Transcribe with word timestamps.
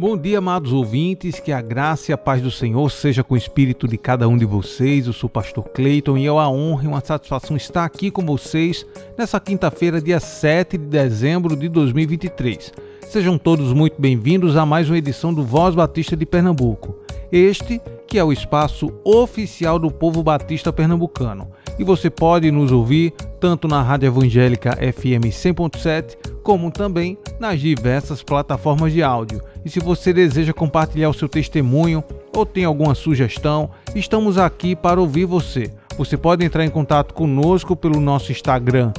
Bom 0.00 0.16
dia, 0.16 0.38
amados 0.38 0.72
ouvintes, 0.72 1.38
que 1.38 1.52
a 1.52 1.60
graça 1.60 2.10
e 2.10 2.14
a 2.14 2.16
paz 2.16 2.40
do 2.40 2.50
Senhor 2.50 2.90
seja 2.90 3.22
com 3.22 3.34
o 3.34 3.36
espírito 3.36 3.86
de 3.86 3.98
cada 3.98 4.26
um 4.26 4.38
de 4.38 4.46
vocês. 4.46 5.06
Eu 5.06 5.12
sou 5.12 5.28
o 5.28 5.30
pastor 5.30 5.62
Cleiton 5.68 6.16
e 6.16 6.24
é 6.24 6.32
uma 6.32 6.50
honra 6.50 6.84
e 6.84 6.86
uma 6.86 7.04
satisfação 7.04 7.54
estar 7.54 7.84
aqui 7.84 8.10
com 8.10 8.24
vocês 8.24 8.86
nessa 9.18 9.38
quinta-feira, 9.38 10.00
dia 10.00 10.18
7 10.18 10.78
de 10.78 10.86
dezembro 10.86 11.54
de 11.54 11.68
2023. 11.68 12.72
Sejam 13.10 13.36
todos 13.36 13.74
muito 13.74 14.00
bem-vindos 14.00 14.56
a 14.56 14.64
mais 14.64 14.88
uma 14.88 14.96
edição 14.96 15.34
do 15.34 15.44
Voz 15.44 15.74
Batista 15.74 16.16
de 16.16 16.24
Pernambuco. 16.24 16.96
Este 17.30 17.78
que 18.10 18.18
é 18.18 18.24
o 18.24 18.32
espaço 18.32 18.92
oficial 19.04 19.78
do 19.78 19.88
povo 19.88 20.20
batista 20.20 20.72
pernambucano. 20.72 21.48
E 21.78 21.84
você 21.84 22.10
pode 22.10 22.50
nos 22.50 22.72
ouvir 22.72 23.12
tanto 23.38 23.68
na 23.68 23.80
Rádio 23.80 24.08
Evangélica 24.08 24.72
FM 24.72 25.30
100.7, 25.30 26.16
como 26.42 26.72
também 26.72 27.16
nas 27.38 27.60
diversas 27.60 28.20
plataformas 28.20 28.92
de 28.92 29.00
áudio. 29.00 29.40
E 29.64 29.70
se 29.70 29.78
você 29.78 30.12
deseja 30.12 30.52
compartilhar 30.52 31.08
o 31.08 31.14
seu 31.14 31.28
testemunho 31.28 32.02
ou 32.36 32.44
tem 32.44 32.64
alguma 32.64 32.96
sugestão, 32.96 33.70
estamos 33.94 34.36
aqui 34.38 34.74
para 34.74 35.00
ouvir 35.00 35.24
você. 35.24 35.70
Você 35.96 36.16
pode 36.16 36.44
entrar 36.44 36.64
em 36.64 36.70
contato 36.70 37.14
conosco 37.14 37.76
pelo 37.76 38.00
nosso 38.00 38.32
Instagram, 38.32 38.92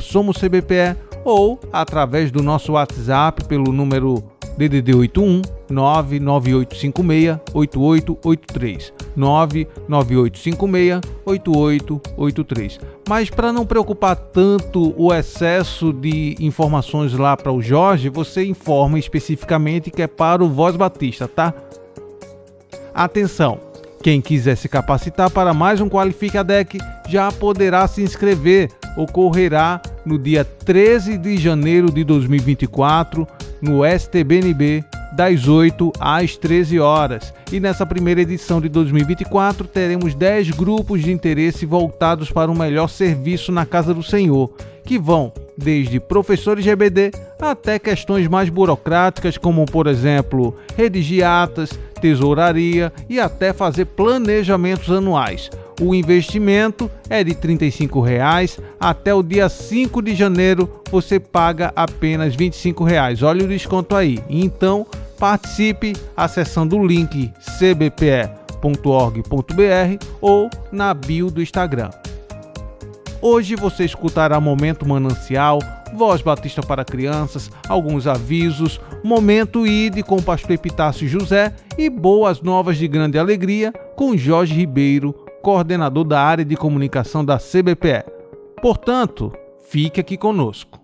SomosCBPE, 0.00 0.96
ou 1.22 1.60
através 1.70 2.30
do 2.30 2.42
nosso 2.42 2.72
WhatsApp 2.72 3.44
pelo 3.44 3.72
número 3.72 4.24
DDD 4.58 4.92
81 4.92 5.42
99856 5.70 7.38
8883 7.54 8.92
99856 9.14 11.00
8883. 11.24 12.80
Mas 13.08 13.30
para 13.30 13.52
não 13.52 13.64
preocupar 13.64 14.16
tanto 14.16 14.92
o 14.96 15.14
excesso 15.14 15.92
de 15.92 16.34
informações 16.40 17.12
lá 17.12 17.36
para 17.36 17.52
o 17.52 17.62
Jorge, 17.62 18.08
você 18.08 18.44
informa 18.44 18.98
especificamente 18.98 19.92
que 19.92 20.02
é 20.02 20.08
para 20.08 20.42
o 20.42 20.48
Voz 20.48 20.74
Batista, 20.74 21.28
tá? 21.28 21.54
Atenção! 22.92 23.60
Quem 24.02 24.20
quiser 24.20 24.56
se 24.56 24.68
capacitar 24.68 25.30
para 25.30 25.52
mais 25.52 25.80
um 25.80 25.88
Qualifica 25.88 26.42
Deck 26.42 26.78
já 27.08 27.30
poderá 27.30 27.86
se 27.86 28.02
inscrever. 28.02 28.70
Ocorrerá 28.96 29.80
no 30.04 30.18
dia 30.18 30.44
13 30.44 31.18
de 31.18 31.36
janeiro 31.36 31.90
de 31.90 32.02
2024 32.04 33.26
no 33.60 33.84
STBNB 33.84 34.84
das 35.12 35.48
8 35.48 35.92
às 35.98 36.36
13 36.36 36.78
horas. 36.78 37.32
E 37.50 37.58
nessa 37.58 37.86
primeira 37.86 38.20
edição 38.20 38.60
de 38.60 38.68
2024 38.68 39.66
teremos 39.66 40.14
10 40.14 40.50
grupos 40.50 41.02
de 41.02 41.10
interesse 41.10 41.66
voltados 41.66 42.30
para 42.30 42.50
um 42.50 42.54
melhor 42.54 42.88
serviço 42.88 43.50
na 43.50 43.64
casa 43.64 43.94
do 43.94 44.02
Senhor, 44.02 44.52
que 44.84 44.98
vão 44.98 45.32
desde 45.56 45.98
professores 45.98 46.66
EBD 46.66 47.10
até 47.40 47.78
questões 47.78 48.28
mais 48.28 48.48
burocráticas, 48.48 49.36
como 49.36 49.64
por 49.66 49.86
exemplo, 49.86 50.56
redigir 50.76 51.26
atas, 51.26 51.70
tesouraria 52.00 52.92
e 53.08 53.18
até 53.18 53.52
fazer 53.52 53.86
planejamentos 53.86 54.90
anuais. 54.90 55.50
O 55.80 55.94
investimento 55.94 56.90
é 57.08 57.22
de 57.22 57.34
35 57.34 58.00
reais. 58.00 58.58
Até 58.80 59.14
o 59.14 59.22
dia 59.22 59.48
5 59.48 60.02
de 60.02 60.14
janeiro 60.14 60.82
você 60.90 61.20
paga 61.20 61.72
apenas 61.76 62.34
25 62.34 62.84
reais. 62.84 63.22
Olha 63.22 63.44
o 63.44 63.48
desconto 63.48 63.94
aí. 63.94 64.18
Então 64.28 64.86
participe 65.18 65.94
acessando 66.16 66.76
o 66.76 66.86
link 66.86 67.32
cbpe.org.br 67.58 68.34
ou 70.20 70.50
na 70.72 70.92
bio 70.94 71.30
do 71.30 71.42
Instagram. 71.42 71.90
Hoje 73.20 73.56
você 73.56 73.84
escutará 73.84 74.40
Momento 74.40 74.86
Manancial, 74.86 75.58
Voz 75.94 76.22
Batista 76.22 76.62
para 76.62 76.84
Crianças, 76.84 77.50
alguns 77.68 78.06
avisos, 78.06 78.80
Momento 79.02 79.66
ID 79.66 80.04
com 80.04 80.16
o 80.16 80.22
pastor 80.22 80.52
Epitácio 80.52 81.08
José 81.08 81.52
e 81.76 81.90
Boas 81.90 82.40
Novas 82.40 82.76
de 82.76 82.86
Grande 82.86 83.18
Alegria 83.18 83.72
com 83.96 84.16
Jorge 84.16 84.54
Ribeiro, 84.54 85.14
coordenador 85.42 86.04
da 86.04 86.20
área 86.20 86.44
de 86.44 86.56
comunicação 86.56 87.24
da 87.24 87.38
CBPE. 87.38 88.04
Portanto, 88.60 89.32
fique 89.68 90.00
aqui 90.00 90.16
conosco. 90.16 90.80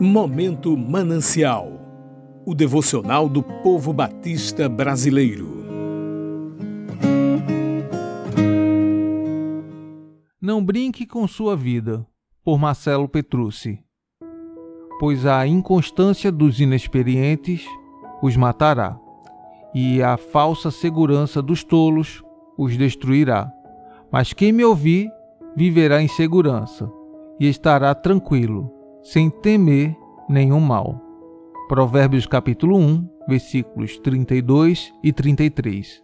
Momento 0.00 0.76
Manancial 0.76 1.80
o 2.44 2.54
devocional 2.54 3.28
do 3.28 3.42
povo 3.42 3.92
batista 3.92 4.68
brasileiro. 4.68 5.60
Não 10.40 10.64
brinque 10.64 11.06
com 11.06 11.28
sua 11.28 11.54
vida, 11.54 12.04
por 12.42 12.58
Marcelo 12.58 13.08
Petrucci. 13.08 13.78
Pois 14.98 15.24
a 15.26 15.46
inconstância 15.46 16.32
dos 16.32 16.60
inexperientes 16.60 17.64
os 18.22 18.36
matará 18.36 18.98
e 19.74 20.02
a 20.02 20.16
falsa 20.16 20.70
segurança 20.70 21.40
dos 21.40 21.62
tolos 21.64 22.22
os 22.58 22.76
destruirá. 22.76 23.50
Mas 24.10 24.32
quem 24.32 24.52
me 24.52 24.64
ouvir 24.64 25.10
viverá 25.56 26.02
em 26.02 26.08
segurança 26.08 26.90
e 27.38 27.48
estará 27.48 27.94
tranquilo, 27.94 28.70
sem 29.02 29.30
temer 29.30 29.96
nenhum 30.28 30.60
mal. 30.60 31.00
Provérbios 31.68 32.26
capítulo 32.26 32.76
1, 32.76 33.08
versículos 33.28 33.98
32 33.98 34.92
e 35.02 35.12
33. 35.12 36.02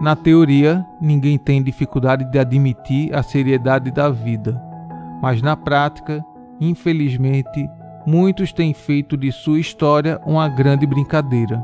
Na 0.00 0.14
teoria, 0.14 0.86
ninguém 1.00 1.36
tem 1.36 1.60
dificuldade 1.60 2.24
de 2.30 2.38
admitir 2.38 3.12
a 3.12 3.22
seriedade 3.22 3.90
da 3.90 4.08
vida, 4.08 4.60
mas 5.20 5.42
na 5.42 5.56
prática, 5.56 6.24
infelizmente, 6.60 7.68
muitos 8.06 8.52
têm 8.52 8.72
feito 8.72 9.16
de 9.16 9.32
sua 9.32 9.58
história 9.58 10.20
uma 10.24 10.48
grande 10.48 10.86
brincadeira. 10.86 11.60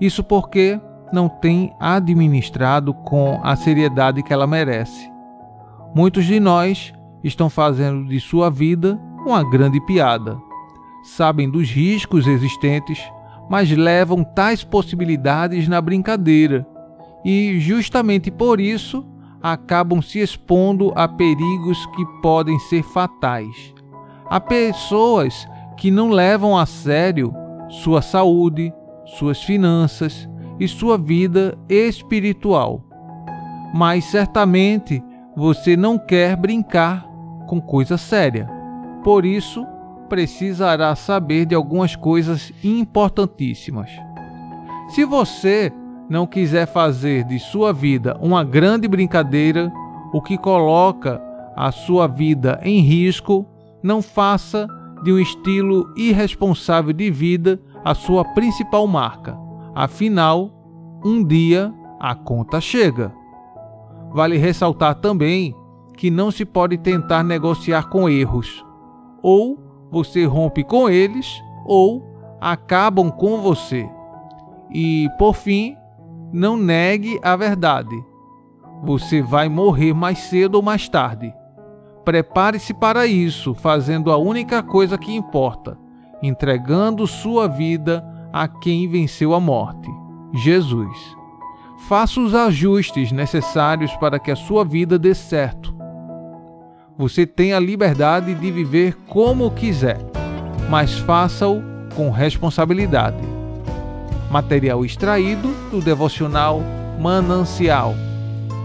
Isso 0.00 0.22
porque 0.22 0.80
não 1.12 1.28
tem 1.28 1.74
administrado 1.78 2.92
com 2.92 3.40
a 3.42 3.54
seriedade 3.56 4.22
que 4.22 4.32
ela 4.32 4.46
merece. 4.46 5.10
Muitos 5.94 6.24
de 6.24 6.40
nós 6.40 6.92
estão 7.22 7.48
fazendo 7.48 8.08
de 8.08 8.18
sua 8.20 8.50
vida 8.50 8.98
uma 9.24 9.48
grande 9.48 9.80
piada. 9.80 10.36
Sabem 11.02 11.48
dos 11.48 11.70
riscos 11.70 12.26
existentes, 12.26 13.00
mas 13.48 13.70
levam 13.70 14.24
tais 14.24 14.64
possibilidades 14.64 15.68
na 15.68 15.80
brincadeira 15.80 16.66
e, 17.24 17.58
justamente 17.60 18.30
por 18.30 18.60
isso, 18.60 19.06
acabam 19.42 20.02
se 20.02 20.18
expondo 20.18 20.92
a 20.94 21.06
perigos 21.06 21.84
que 21.94 22.04
podem 22.20 22.58
ser 22.58 22.82
fatais. 22.82 23.74
Há 24.28 24.40
pessoas 24.40 25.46
que 25.76 25.90
não 25.90 26.10
levam 26.10 26.56
a 26.56 26.66
sério 26.66 27.34
sua 27.68 28.00
saúde, 28.02 28.72
suas 29.04 29.42
finanças 29.42 30.28
e 30.58 30.68
sua 30.68 30.96
vida 30.96 31.58
espiritual. 31.68 32.84
Mas 33.74 34.04
certamente 34.04 35.02
você 35.36 35.76
não 35.76 35.98
quer 35.98 36.36
brincar 36.36 37.06
com 37.46 37.60
coisa 37.60 37.98
séria. 37.98 38.48
Por 39.02 39.24
isso, 39.24 39.66
precisará 40.08 40.94
saber 40.94 41.46
de 41.46 41.54
algumas 41.54 41.96
coisas 41.96 42.52
importantíssimas. 42.62 43.90
Se 44.88 45.04
você 45.04 45.72
não 46.08 46.26
quiser 46.26 46.66
fazer 46.66 47.24
de 47.24 47.38
sua 47.38 47.72
vida 47.72 48.16
uma 48.20 48.44
grande 48.44 48.86
brincadeira, 48.86 49.72
o 50.12 50.22
que 50.22 50.38
coloca 50.38 51.20
a 51.56 51.72
sua 51.72 52.06
vida 52.06 52.60
em 52.62 52.80
risco, 52.80 53.46
não 53.82 54.00
faça 54.00 54.68
de 55.02 55.12
um 55.12 55.18
estilo 55.18 55.92
irresponsável 55.96 56.92
de 56.92 57.10
vida 57.10 57.60
a 57.84 57.94
sua 57.94 58.24
principal 58.24 58.86
marca. 58.86 59.38
Afinal, 59.74 60.50
um 61.04 61.22
dia 61.22 61.72
a 62.00 62.14
conta 62.14 62.60
chega. 62.60 63.12
Vale 64.10 64.36
ressaltar 64.36 64.94
também 64.94 65.54
que 65.96 66.10
não 66.10 66.30
se 66.30 66.44
pode 66.44 66.78
tentar 66.78 67.22
negociar 67.22 67.88
com 67.88 68.08
erros. 68.08 68.64
Ou 69.22 69.58
você 69.90 70.24
rompe 70.24 70.64
com 70.64 70.88
eles, 70.88 71.40
ou 71.64 72.02
acabam 72.40 73.10
com 73.10 73.40
você. 73.40 73.88
E, 74.72 75.08
por 75.18 75.34
fim, 75.34 75.76
não 76.32 76.56
negue 76.56 77.18
a 77.22 77.36
verdade. 77.36 77.96
Você 78.82 79.22
vai 79.22 79.48
morrer 79.48 79.94
mais 79.94 80.18
cedo 80.18 80.56
ou 80.56 80.62
mais 80.62 80.88
tarde. 80.88 81.32
Prepare-se 82.04 82.74
para 82.74 83.06
isso, 83.06 83.54
fazendo 83.54 84.10
a 84.10 84.16
única 84.16 84.62
coisa 84.62 84.98
que 84.98 85.14
importa: 85.14 85.78
entregando 86.26 87.06
sua 87.06 87.46
vida 87.46 88.04
a 88.32 88.48
quem 88.48 88.88
venceu 88.88 89.34
a 89.34 89.40
morte, 89.40 89.88
Jesus. 90.32 90.96
Faça 91.86 92.20
os 92.20 92.34
ajustes 92.34 93.12
necessários 93.12 93.94
para 93.96 94.18
que 94.18 94.30
a 94.30 94.36
sua 94.36 94.64
vida 94.64 94.98
dê 94.98 95.14
certo. 95.14 95.74
Você 96.96 97.26
tem 97.26 97.52
a 97.52 97.60
liberdade 97.60 98.34
de 98.34 98.50
viver 98.50 98.96
como 99.06 99.50
quiser, 99.50 99.98
mas 100.70 100.98
faça-o 100.98 101.62
com 101.94 102.10
responsabilidade. 102.10 103.22
Material 104.30 104.84
extraído 104.84 105.48
do 105.70 105.80
devocional 105.80 106.62
Manancial. 106.98 107.94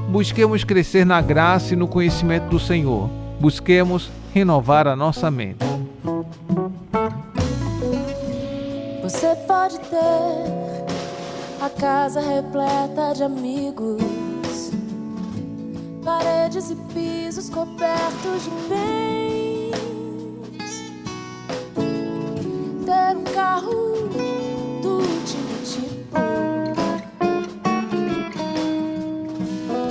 Busquemos 0.10 0.64
crescer 0.64 1.06
na 1.06 1.22
graça 1.22 1.74
e 1.74 1.78
no 1.78 1.88
conhecimento 1.88 2.48
do 2.50 2.60
Senhor. 2.60 3.10
Busquemos 3.40 4.10
renovar 4.34 4.88
a 4.88 4.96
nossa 4.96 5.30
mente. 5.30 5.69
Pode 9.70 9.82
ter 9.82 11.64
a 11.64 11.70
casa 11.70 12.20
repleta 12.20 13.14
de 13.14 13.24
amigos 13.24 14.72
paredes 16.04 16.72
e 16.72 16.76
pisos 16.92 17.52
cobertos 17.52 18.46
de 18.46 18.50
bens. 18.68 19.76
Ter 22.84 23.16
um 23.16 23.24
carro 23.26 24.10
do 24.82 24.90
último 24.90 25.62
tipo 25.64 26.18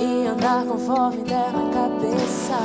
e 0.01 0.27
andar 0.27 0.65
conforme 0.65 1.23
der 1.23 1.53
na 1.53 1.69
cabeça. 1.71 2.59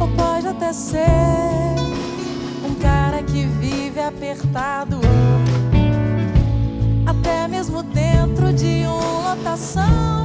Ou 0.00 0.08
pode 0.16 0.48
até 0.48 0.72
ser 0.72 1.69
que 3.32 3.46
vive 3.46 4.00
apertado 4.00 5.00
até 7.06 7.46
mesmo 7.46 7.82
dentro 7.82 8.52
de 8.52 8.84
uma 8.86 9.34
lotação. 9.34 10.19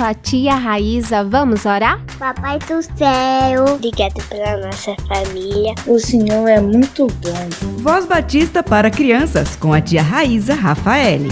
Eu 0.00 0.04
sou 0.04 0.06
a 0.06 0.14
tia 0.14 0.54
Raíza, 0.54 1.22
vamos 1.22 1.66
orar? 1.66 2.02
Papai 2.18 2.58
do 2.60 2.82
céu, 2.82 3.74
obrigado 3.74 4.26
pela 4.30 4.56
nossa 4.56 4.96
família. 5.06 5.74
O 5.86 5.98
Senhor 5.98 6.48
é 6.48 6.58
muito 6.58 7.06
bom. 7.06 7.82
Voz 7.82 8.06
Batista 8.06 8.62
para 8.62 8.90
crianças 8.90 9.56
com 9.56 9.74
a 9.74 9.80
tia 9.82 10.00
Raíza 10.00 10.54
Rafaele. 10.54 11.28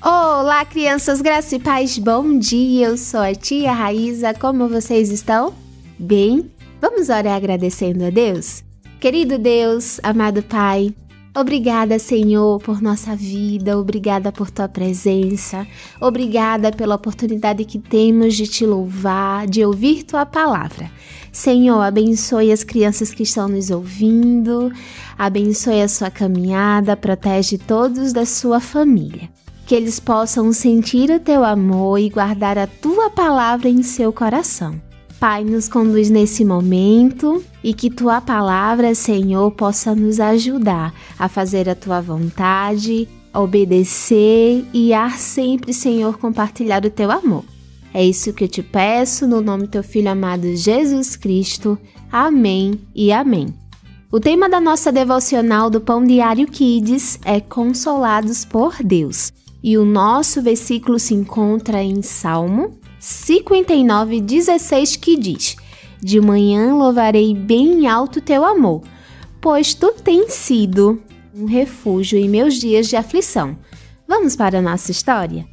Olá, 0.00 0.64
crianças, 0.64 1.20
graça 1.20 1.56
e 1.56 1.58
paz, 1.58 1.98
bom 1.98 2.38
dia. 2.38 2.86
Eu 2.86 2.96
sou 2.96 3.22
a 3.22 3.34
tia 3.34 3.72
Raíza, 3.72 4.32
como 4.34 4.68
vocês 4.68 5.10
estão? 5.10 5.52
Bem? 5.98 6.48
Vamos 6.80 7.08
orar 7.08 7.34
agradecendo 7.34 8.04
a 8.04 8.10
Deus? 8.10 8.62
Querido 9.00 9.36
Deus, 9.36 9.98
amado 10.04 10.44
Pai, 10.44 10.94
Obrigada, 11.34 11.96
Senhor, 12.00 12.60
por 12.60 12.82
nossa 12.82 13.14
vida, 13.14 13.78
obrigada 13.78 14.32
por 14.32 14.50
tua 14.50 14.68
presença, 14.68 15.64
obrigada 16.00 16.72
pela 16.72 16.96
oportunidade 16.96 17.64
que 17.64 17.78
temos 17.78 18.34
de 18.34 18.48
te 18.48 18.66
louvar, 18.66 19.46
de 19.46 19.64
ouvir 19.64 20.02
tua 20.02 20.26
palavra. 20.26 20.90
Senhor, 21.30 21.80
abençoe 21.82 22.50
as 22.50 22.64
crianças 22.64 23.14
que 23.14 23.22
estão 23.22 23.48
nos 23.48 23.70
ouvindo, 23.70 24.72
abençoe 25.16 25.80
a 25.80 25.88
sua 25.88 26.10
caminhada, 26.10 26.96
protege 26.96 27.56
todos 27.56 28.12
da 28.12 28.26
sua 28.26 28.58
família. 28.58 29.30
Que 29.66 29.76
eles 29.76 30.00
possam 30.00 30.52
sentir 30.52 31.10
o 31.12 31.20
teu 31.20 31.44
amor 31.44 31.98
e 32.00 32.10
guardar 32.10 32.58
a 32.58 32.66
tua 32.66 33.08
palavra 33.08 33.68
em 33.68 33.84
seu 33.84 34.12
coração. 34.12 34.89
Pai, 35.20 35.44
nos 35.44 35.68
conduz 35.68 36.08
nesse 36.08 36.46
momento 36.46 37.44
e 37.62 37.74
que 37.74 37.90
tua 37.90 38.22
palavra, 38.22 38.94
Senhor, 38.94 39.50
possa 39.50 39.94
nos 39.94 40.18
ajudar 40.18 40.94
a 41.18 41.28
fazer 41.28 41.68
a 41.68 41.74
tua 41.74 42.00
vontade, 42.00 43.06
a 43.30 43.38
obedecer 43.38 44.64
e 44.72 44.94
a 44.94 45.10
sempre, 45.10 45.74
Senhor, 45.74 46.16
compartilhar 46.16 46.86
o 46.86 46.90
teu 46.90 47.10
amor. 47.10 47.44
É 47.92 48.02
isso 48.02 48.32
que 48.32 48.44
eu 48.44 48.48
te 48.48 48.62
peço 48.62 49.26
no 49.26 49.42
nome 49.42 49.64
do 49.64 49.68
teu 49.68 49.82
filho 49.82 50.10
amado 50.10 50.56
Jesus 50.56 51.16
Cristo. 51.16 51.78
Amém 52.10 52.80
e 52.94 53.12
amém. 53.12 53.48
O 54.10 54.18
tema 54.18 54.48
da 54.48 54.58
nossa 54.58 54.90
devocional 54.90 55.68
do 55.68 55.82
Pão 55.82 56.02
Diário 56.02 56.46
Kids 56.46 57.20
é 57.26 57.40
Consolados 57.40 58.46
por 58.46 58.82
Deus. 58.82 59.30
E 59.62 59.76
o 59.76 59.84
nosso 59.84 60.40
versículo 60.40 60.98
se 60.98 61.12
encontra 61.12 61.82
em 61.82 62.00
Salmo 62.00 62.79
59, 63.00 64.20
16, 64.20 64.96
que 64.96 65.16
diz: 65.16 65.56
De 66.02 66.20
manhã 66.20 66.74
louvarei 66.74 67.34
bem 67.34 67.88
alto 67.88 68.20
teu 68.20 68.44
amor, 68.44 68.82
pois 69.40 69.72
tu 69.72 69.92
tens 69.92 70.34
sido 70.34 71.02
um 71.34 71.46
refúgio 71.46 72.18
em 72.18 72.28
meus 72.28 72.54
dias 72.54 72.88
de 72.88 72.96
aflição. 72.96 73.56
Vamos 74.06 74.36
para 74.36 74.58
a 74.58 74.62
nossa 74.62 74.90
história? 74.90 75.46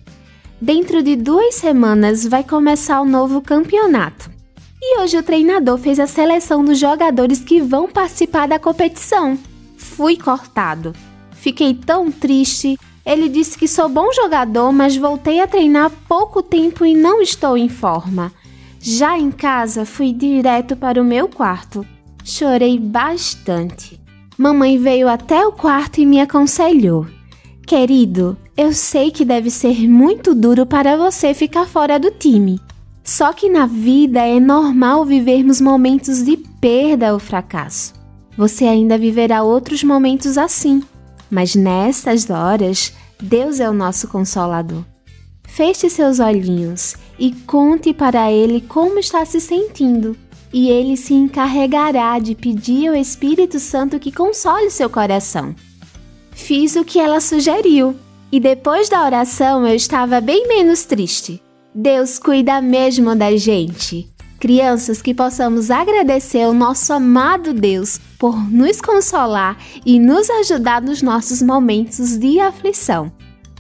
Dentro 0.60 1.02
de 1.02 1.16
duas 1.16 1.56
semanas 1.56 2.26
vai 2.26 2.44
começar 2.44 3.00
o 3.00 3.06
novo 3.06 3.42
campeonato. 3.42 4.30
E 4.82 5.00
hoje 5.00 5.18
o 5.18 5.24
treinador 5.24 5.78
fez 5.78 6.00
a 6.00 6.08
seleção 6.08 6.66
dos 6.66 6.78
jogadores 6.78 7.40
que 7.40 7.62
vão 7.62 7.88
participar 7.88 8.48
da 8.48 8.60
competição. 8.60 9.38
Fui 9.78 10.18
cortado. 10.18 10.94
Fiquei 11.32 11.74
tão 11.74 12.12
triste 12.12 12.78
ele 13.08 13.30
disse 13.30 13.58
que 13.58 13.70
sou 13.70 13.88
bom 13.88 14.12
jogador, 14.12 14.74
mas 14.74 14.98
voltei 14.98 15.40
a 15.40 15.48
treinar 15.48 15.86
há 15.86 15.90
pouco 15.90 16.44
tempo 16.44 16.86
e 16.86 16.94
não 16.94 17.22
estou 17.22 17.58
em 17.58 17.70
forma. 17.70 18.34
Já 18.82 19.18
em 19.18 19.32
casa, 19.32 19.86
fui 19.86 20.12
direto 20.12 20.76
para 20.76 21.02
o 21.02 21.06
meu 21.06 21.30
quarto. 21.30 21.86
Chorei 22.22 22.78
bastante. 22.78 23.98
Mamãe 24.38 24.78
veio 24.78 25.08
até 25.08 25.48
o 25.48 25.54
quarto 25.54 26.02
e 26.02 26.06
me 26.06 26.20
aconselhou. 26.20 27.08
Querido, 27.66 28.38
eu 28.58 28.74
sei 28.74 29.10
que 29.10 29.24
deve 29.24 29.50
ser 29.50 29.88
muito 29.88 30.36
duro 30.36 30.66
para 30.66 30.98
você 30.98 31.34
ficar 31.34 31.66
fora 31.66 31.98
do 31.98 32.12
time. 32.12 32.60
Só 33.06 33.32
que 33.32 33.50
na 33.50 33.66
vida 33.66 34.20
é 34.20 34.38
normal 34.38 35.06
vivermos 35.06 35.62
momentos 35.62 36.26
de 36.26 36.36
perda 36.36 37.14
ou 37.14 37.20
fracasso. 37.20 37.94
Você 38.38 38.66
ainda 38.66 38.98
viverá 38.98 39.44
outros 39.44 39.82
momentos 39.82 40.38
assim, 40.38 40.84
mas 41.30 41.56
nessas 41.56 42.30
horas, 42.30 42.94
Deus 43.22 43.60
é 43.60 43.70
o 43.70 43.74
nosso 43.74 44.08
consolador. 44.08 44.84
Feche 45.48 45.90
seus 45.90 46.20
olhinhos 46.20 46.96
e 47.18 47.32
conte 47.32 47.94
para 47.94 48.32
Ele 48.32 48.62
como 48.62 49.00
está 49.00 49.26
se 49.26 49.42
sentindo, 49.42 50.16
e 50.54 50.70
Ele 50.70 50.96
se 50.96 51.14
encarregará 51.14 52.20
de 52.20 52.36
pedir 52.36 52.90
ao 52.90 52.96
Espírito 52.96 53.60
Santo 53.60 54.00
que 54.00 54.12
console 54.12 54.70
seu 54.70 54.90
coração. 54.90 55.56
Fiz 56.32 56.76
o 56.76 56.86
que 56.86 57.00
ela 57.00 57.20
sugeriu, 57.20 57.96
e 58.32 58.40
depois 58.40 58.90
da 58.90 59.04
oração 59.04 59.66
eu 59.66 59.76
estava 59.76 60.22
bem 60.22 60.48
menos 60.48 60.84
triste. 60.84 61.42
Deus 61.74 62.20
cuida 62.20 62.62
mesmo 62.62 63.16
da 63.16 63.36
gente. 63.36 64.12
Crianças, 64.40 65.02
que 65.02 65.14
possamos 65.14 65.72
agradecer 65.72 66.44
ao 66.44 66.54
nosso 66.54 66.94
amado 66.94 67.54
Deus 67.54 68.00
por 68.20 68.38
nos 68.52 68.80
consolar 68.80 69.58
e 69.86 70.00
nos 70.00 70.30
ajudar 70.30 70.82
nos 70.82 71.02
nossos 71.02 71.42
momentos 71.42 72.18
de 72.18 72.40
aflição. 72.40 73.12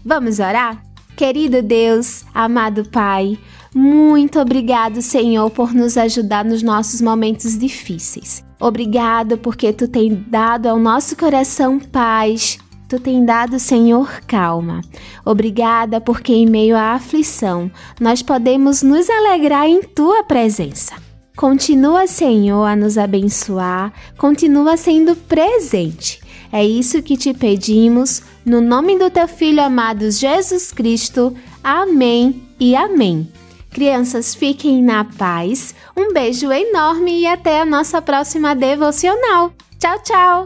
Vamos 0.06 0.40
orar? 0.40 0.82
Querido 1.16 1.64
Deus, 1.64 2.24
amado 2.34 2.88
Pai, 2.90 3.40
muito 3.74 4.40
obrigado, 4.40 5.02
Senhor, 5.02 5.50
por 5.50 5.74
nos 5.74 5.98
ajudar 5.98 6.46
nos 6.46 6.64
nossos 6.64 7.02
momentos 7.02 7.58
difíceis. 7.58 8.44
Obrigado 8.60 9.38
porque 9.38 9.72
tu 9.72 9.88
tem 9.88 10.26
dado 10.28 10.68
ao 10.68 10.80
nosso 10.80 11.16
coração 11.16 11.80
paz. 11.80 12.58
Tu 12.88 13.00
tem 13.00 13.26
dado, 13.26 13.60
Senhor, 13.60 14.22
calma. 14.26 14.82
Obrigada 15.26 16.00
porque 16.00 16.34
em 16.34 16.46
meio 16.46 16.76
à 16.76 16.94
aflição 16.94 17.70
nós 18.00 18.22
podemos 18.22 18.82
nos 18.82 19.10
alegrar 19.10 19.68
em 19.68 19.82
tua 19.82 20.24
presença. 20.24 20.96
Continua, 21.36 22.08
Senhor, 22.08 22.66
a 22.66 22.76
nos 22.76 22.98
abençoar, 22.98 23.94
continua 24.18 24.76
sendo 24.78 25.16
presente 25.16 26.20
é 26.52 26.66
isso 26.66 27.02
que 27.02 27.18
te 27.18 27.34
pedimos, 27.34 28.22
no 28.46 28.62
nome 28.62 28.98
do 28.98 29.10
teu 29.10 29.28
Filho 29.28 29.62
amado 29.62 30.10
Jesus 30.10 30.72
Cristo. 30.72 31.36
Amém 31.64 32.48
e 32.60 32.76
amém. 32.76 33.30
Crianças, 33.70 34.34
fiquem 34.34 34.82
na 34.82 35.04
paz. 35.04 35.76
Um 35.96 36.14
beijo 36.14 36.52
enorme 36.52 37.22
e 37.22 37.28
até 37.28 37.62
a 37.62 37.66
nossa 37.66 38.02
próxima 38.02 38.56
devocional. 38.56 39.52
Tchau, 39.78 40.00
tchau! 40.04 40.46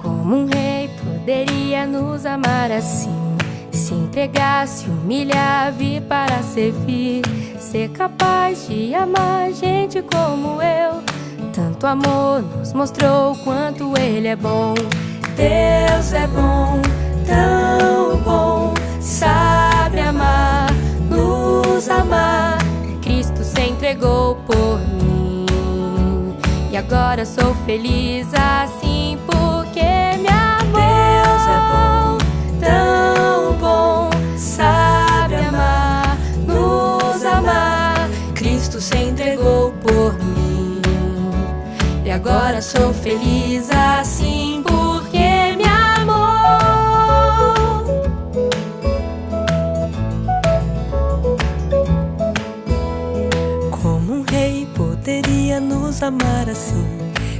Como 0.00 0.36
um 0.36 0.46
rei 0.46 0.88
poderia 1.26 1.84
nos 1.88 2.24
amar 2.24 2.70
assim? 2.70 3.10
Se 3.72 3.92
entregar, 3.92 4.68
se 4.68 4.88
humilhar, 4.88 5.72
vir 5.72 6.00
para 6.02 6.40
servir. 6.40 7.22
Ser 7.58 7.88
capaz 7.88 8.68
de 8.68 8.94
amar 8.94 9.52
gente 9.52 10.00
como 10.02 10.62
eu. 10.62 11.02
Tanto 11.52 11.84
amor 11.84 12.42
nos 12.42 12.72
mostrou 12.72 13.34
quanto 13.42 13.92
ele 13.98 14.28
é 14.28 14.36
bom. 14.36 14.74
Deus 15.34 16.12
é 16.12 16.28
bom, 16.28 16.80
tão 17.26 18.18
bom, 18.20 18.72
sabe 19.00 19.98
amar, 19.98 20.68
nos 21.10 21.88
amar. 21.88 22.56
Cristo 23.02 23.42
se 23.42 23.62
entregou 23.62 24.36
por 24.46 24.78
mim 25.02 25.44
e 26.70 26.76
agora 26.76 27.26
sou 27.26 27.52
feliz 27.66 28.28
assim 28.32 29.18
porque 29.26 30.05
por 39.86 40.12
mim 40.18 40.80
e 42.04 42.10
agora 42.10 42.60
sou 42.60 42.92
feliz 42.92 43.70
assim 43.70 44.62
nos 55.96 56.02
amar 56.02 56.48
assim. 56.48 56.86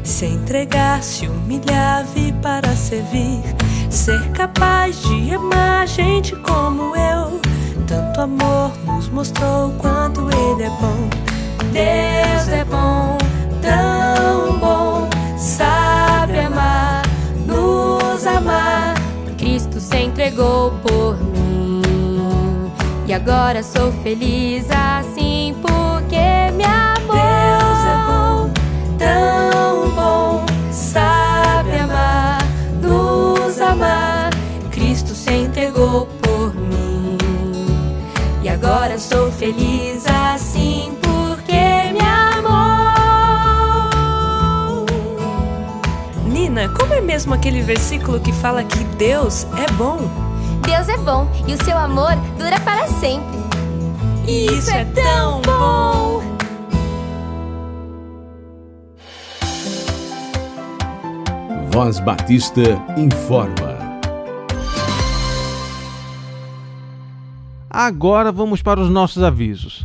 Se 0.02 0.24
entregar, 0.24 1.02
se 1.02 1.26
humilhar, 1.26 2.04
vir 2.14 2.32
para 2.34 2.74
servir. 2.74 3.42
Ser 3.90 4.30
capaz 4.30 5.02
de 5.02 5.34
amar 5.34 5.86
gente 5.86 6.34
como 6.36 6.96
eu. 6.96 7.40
Tanto 7.86 8.20
amor 8.20 8.72
nos 8.86 9.08
mostrou 9.08 9.72
quanto 9.78 10.28
Ele 10.30 10.62
é 10.62 10.70
bom. 10.70 11.35
Deus 11.76 12.48
é 12.48 12.64
bom, 12.64 13.18
tão 13.60 14.58
bom, 14.58 15.10
sabe 15.36 16.38
amar, 16.38 17.02
nos 17.46 18.26
amar. 18.26 18.94
Cristo 19.36 19.78
se 19.78 19.98
entregou 19.98 20.70
por 20.82 21.18
mim. 21.18 21.82
E 23.06 23.12
agora 23.12 23.62
sou 23.62 23.92
feliz 24.02 24.64
assim 24.70 25.54
porque 25.60 26.50
me 26.56 26.64
amou 26.64 28.50
tão 28.98 29.90
bom, 29.90 30.46
sabe 30.72 31.76
amar, 31.76 32.38
nos 32.80 33.60
amar. 33.60 34.30
Cristo 34.70 35.14
se 35.14 35.30
entregou 35.30 36.06
por 36.22 36.54
mim. 36.54 37.18
E 38.42 38.48
agora 38.48 38.98
sou 38.98 39.30
feliz 39.30 39.95
como 46.86 46.94
é 46.94 47.00
mesmo 47.00 47.34
aquele 47.34 47.62
versículo 47.62 48.20
que 48.20 48.32
fala 48.32 48.62
que 48.62 48.84
Deus 48.96 49.44
é 49.58 49.72
bom? 49.72 49.98
Deus 50.64 50.88
é 50.88 50.96
bom 50.96 51.28
e 51.44 51.52
o 51.52 51.64
seu 51.64 51.76
amor 51.76 52.14
dura 52.38 52.60
para 52.60 52.86
sempre. 52.86 53.36
E 54.24 54.46
isso 54.46 54.70
é 54.70 54.84
tão 54.84 55.42
bom! 55.42 56.22
Voz 61.72 61.98
Batista 61.98 62.62
informa. 62.96 63.76
Agora 67.68 68.30
vamos 68.30 68.62
para 68.62 68.80
os 68.80 68.88
nossos 68.88 69.24
avisos. 69.24 69.84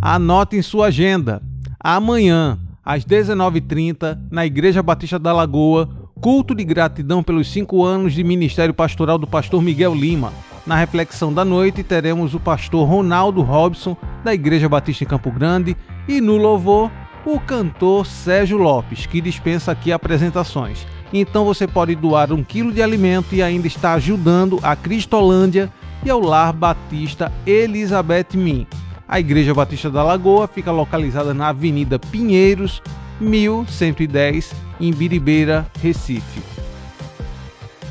Anote 0.00 0.56
em 0.56 0.62
sua 0.62 0.86
agenda. 0.86 1.42
Amanhã, 1.78 2.58
às 2.82 3.04
19h30, 3.04 4.18
na 4.30 4.46
Igreja 4.46 4.82
Batista 4.82 5.18
da 5.18 5.34
Lagoa, 5.34 5.99
culto 6.20 6.54
de 6.54 6.62
gratidão 6.64 7.22
pelos 7.22 7.50
cinco 7.50 7.82
anos 7.82 8.12
de 8.12 8.22
ministério 8.22 8.74
pastoral 8.74 9.16
do 9.16 9.26
pastor 9.26 9.62
Miguel 9.62 9.94
Lima. 9.94 10.32
Na 10.66 10.76
reflexão 10.76 11.32
da 11.32 11.46
noite, 11.46 11.82
teremos 11.82 12.34
o 12.34 12.40
pastor 12.40 12.86
Ronaldo 12.86 13.40
Robson, 13.40 13.96
da 14.22 14.34
Igreja 14.34 14.68
Batista 14.68 15.04
em 15.04 15.06
Campo 15.06 15.30
Grande, 15.30 15.74
e 16.06 16.20
no 16.20 16.36
louvor, 16.36 16.90
o 17.24 17.40
cantor 17.40 18.04
Sérgio 18.04 18.58
Lopes, 18.58 19.06
que 19.06 19.20
dispensa 19.20 19.72
aqui 19.72 19.90
apresentações. 19.90 20.86
Então 21.10 21.44
você 21.44 21.66
pode 21.66 21.94
doar 21.94 22.32
um 22.32 22.44
quilo 22.44 22.70
de 22.70 22.82
alimento 22.82 23.34
e 23.34 23.42
ainda 23.42 23.66
está 23.66 23.94
ajudando 23.94 24.60
a 24.62 24.76
Cristolândia 24.76 25.72
e 26.04 26.10
ao 26.10 26.20
Lar 26.20 26.52
Batista 26.52 27.32
Elizabeth 27.46 28.34
Min. 28.34 28.66
A 29.08 29.18
Igreja 29.18 29.54
Batista 29.54 29.90
da 29.90 30.04
Lagoa 30.04 30.46
fica 30.46 30.70
localizada 30.70 31.32
na 31.32 31.48
Avenida 31.48 31.98
Pinheiros, 31.98 32.82
1110, 33.20 34.54
em 34.80 34.92
Biribeira, 34.92 35.66
Recife. 35.80 36.40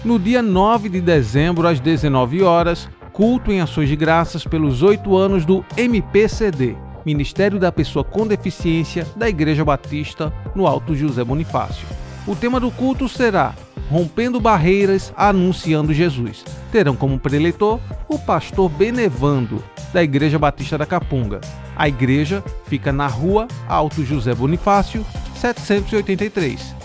No 0.03 0.17
dia 0.17 0.41
9 0.41 0.89
de 0.89 1.01
dezembro, 1.01 1.67
às 1.67 1.79
19 1.79 2.41
horas, 2.41 2.89
culto 3.11 3.51
em 3.51 3.59
ações 3.59 3.89
de 3.89 3.95
graças 3.95 4.45
pelos 4.45 4.81
oito 4.81 5.17
anos 5.17 5.45
do 5.45 5.63
MPCD, 5.75 6.75
Ministério 7.05 7.59
da 7.59 7.71
Pessoa 7.71 8.03
com 8.03 8.25
Deficiência 8.25 9.05
da 9.15 9.27
Igreja 9.27 9.65
Batista, 9.65 10.33
no 10.55 10.65
Alto 10.65 10.95
José 10.95 11.23
Bonifácio. 11.23 11.85
O 12.25 12.35
tema 12.35 12.59
do 12.59 12.71
culto 12.71 13.09
será 13.09 13.53
Rompendo 13.89 14.39
Barreiras, 14.39 15.11
Anunciando 15.17 15.93
Jesus. 15.93 16.45
Terão 16.71 16.95
como 16.95 17.19
preletor 17.19 17.79
o 18.07 18.19
pastor 18.19 18.69
Benevando, 18.69 19.63
da 19.91 20.03
Igreja 20.03 20.37
Batista 20.37 20.77
da 20.77 20.85
Capunga. 20.85 21.41
A 21.75 21.87
igreja 21.87 22.43
fica 22.65 22.91
na 22.91 23.07
rua 23.07 23.47
Alto 23.67 24.05
José 24.05 24.33
Bonifácio, 24.35 25.05
783. 25.35 26.78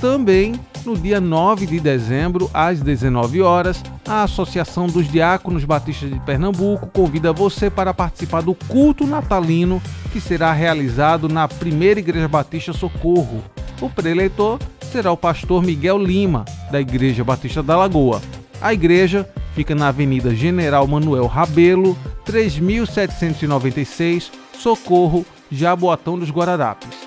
Também 0.00 0.54
no 0.84 0.96
dia 0.96 1.20
9 1.20 1.66
de 1.66 1.80
dezembro, 1.80 2.48
às 2.54 2.80
19 2.80 3.42
horas, 3.42 3.82
a 4.06 4.22
Associação 4.22 4.86
dos 4.86 5.10
Diáconos 5.10 5.64
Batistas 5.64 6.10
de 6.10 6.20
Pernambuco 6.20 6.86
convida 6.86 7.32
você 7.32 7.68
para 7.68 7.92
participar 7.92 8.42
do 8.42 8.54
culto 8.54 9.06
natalino 9.06 9.82
que 10.12 10.20
será 10.20 10.52
realizado 10.52 11.28
na 11.28 11.48
Primeira 11.48 11.98
Igreja 11.98 12.28
Batista 12.28 12.72
Socorro, 12.72 13.42
o 13.80 13.90
preleitor 13.90 14.58
será 14.80 15.12
o 15.12 15.16
pastor 15.16 15.62
Miguel 15.62 15.98
Lima, 15.98 16.44
da 16.70 16.80
Igreja 16.80 17.24
Batista 17.24 17.62
da 17.62 17.76
Lagoa. 17.76 18.20
A 18.60 18.72
igreja 18.72 19.28
fica 19.54 19.74
na 19.74 19.88
Avenida 19.88 20.34
General 20.34 20.86
Manuel 20.86 21.26
Rabelo, 21.26 21.96
3796, 22.24 24.32
Socorro, 24.58 25.26
Jaboatão 25.50 26.18
dos 26.18 26.30
Guararapes. 26.30 27.05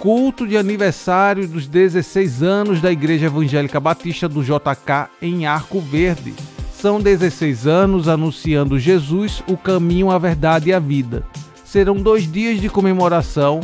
Culto 0.00 0.46
de 0.46 0.56
aniversário 0.56 1.48
dos 1.48 1.66
16 1.66 2.40
anos 2.44 2.80
da 2.80 2.92
Igreja 2.92 3.26
Evangélica 3.26 3.80
Batista 3.80 4.28
do 4.28 4.44
JK 4.44 5.10
em 5.20 5.44
Arco 5.44 5.80
Verde. 5.80 6.34
São 6.72 7.00
16 7.00 7.66
anos 7.66 8.06
anunciando 8.06 8.78
Jesus, 8.78 9.42
o 9.48 9.56
caminho, 9.56 10.12
a 10.12 10.18
verdade 10.18 10.70
e 10.70 10.72
a 10.72 10.78
vida. 10.78 11.24
Serão 11.64 11.96
dois 11.96 12.30
dias 12.30 12.60
de 12.60 12.68
comemoração, 12.68 13.58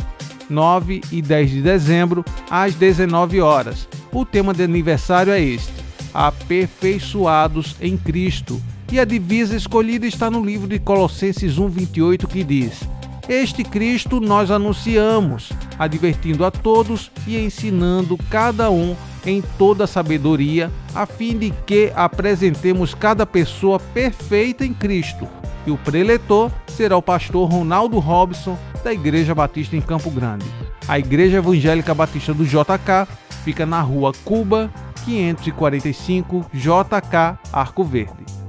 9 0.49 0.99
e 1.09 1.21
10 1.21 1.51
de 1.51 1.61
dezembro, 1.61 2.25
às 2.49 2.75
19 2.75 3.39
horas. 3.39 3.87
O 4.11 4.25
tema 4.25 4.53
de 4.53 4.61
aniversário 4.61 5.31
é 5.31 5.39
este: 5.41 5.71
Aperfeiçoados 6.13 7.77
em 7.79 7.95
Cristo. 7.95 8.61
E 8.91 8.99
a 8.99 9.05
divisa 9.05 9.55
escolhida 9.55 10.05
está 10.05 10.29
no 10.29 10.43
livro 10.43 10.67
de 10.67 10.79
Colossenses 10.79 11.57
1:28 11.57 12.27
que 12.27 12.43
diz: 12.43 12.81
Este 13.27 13.63
Cristo 13.63 14.19
nós 14.19 14.51
anunciamos, 14.51 15.49
advertindo 15.79 16.45
a 16.45 16.51
todos 16.51 17.11
e 17.25 17.37
ensinando 17.37 18.17
cada 18.29 18.69
um 18.69 18.95
em 19.25 19.41
toda 19.57 19.87
sabedoria, 19.87 20.71
a 20.93 21.07
fim 21.07 21.35
de 21.35 21.51
que 21.65 21.91
apresentemos 21.95 22.93
cada 22.93 23.25
pessoa 23.25 23.79
perfeita 23.79 24.63
em 24.63 24.73
Cristo. 24.73 25.27
E 25.65 25.71
o 25.71 25.77
preletor 25.77 26.51
será 26.67 26.95
o 26.95 27.01
pastor 27.01 27.49
Ronaldo 27.49 27.97
Robson, 27.97 28.55
da 28.83 28.93
Igreja 28.93 29.33
Batista 29.33 29.75
em 29.75 29.81
Campo 29.81 30.11
Grande. 30.11 30.45
A 30.87 30.99
Igreja 30.99 31.37
Evangélica 31.37 31.95
Batista 31.95 32.31
do 32.31 32.45
JK 32.45 33.07
fica 33.43 33.65
na 33.65 33.81
rua 33.81 34.11
Cuba, 34.23 34.71
545 35.03 36.45
JK, 36.53 37.39
Arco 37.51 37.83
Verde. 37.83 38.44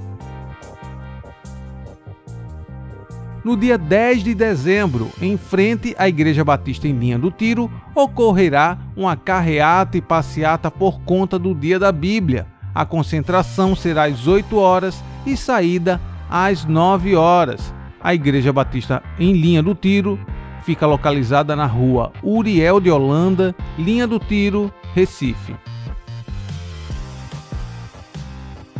No 3.47 3.55
dia 3.55 3.77
10 3.77 4.25
de 4.25 4.35
dezembro, 4.35 5.09
em 5.21 5.37
frente 5.37 5.95
à 5.97 6.09
Igreja 6.09 6.43
Batista 6.43 6.85
em 6.85 6.91
Linha 6.91 7.17
do 7.17 7.31
Tiro, 7.31 7.71
ocorrerá 7.95 8.77
uma 8.93 9.15
carreata 9.15 9.97
e 9.97 10.01
passeata 10.01 10.69
por 10.69 10.99
conta 11.03 11.39
do 11.39 11.55
Dia 11.55 11.79
da 11.79 11.89
Bíblia. 11.89 12.45
A 12.75 12.85
concentração 12.85 13.73
será 13.73 14.03
às 14.03 14.27
8 14.27 14.57
horas 14.57 15.01
e 15.25 15.37
saída 15.37 16.01
às 16.29 16.65
9 16.65 17.15
horas. 17.15 17.73
A 18.01 18.13
Igreja 18.13 18.51
Batista 18.51 19.01
em 19.17 19.31
Linha 19.31 19.63
do 19.63 19.73
Tiro 19.73 20.19
fica 20.63 20.85
localizada 20.85 21.55
na 21.55 21.65
rua 21.65 22.11
Uriel 22.21 22.81
de 22.81 22.91
Holanda, 22.91 23.55
Linha 23.79 24.05
do 24.05 24.19
Tiro, 24.19 24.69
Recife. 24.93 25.55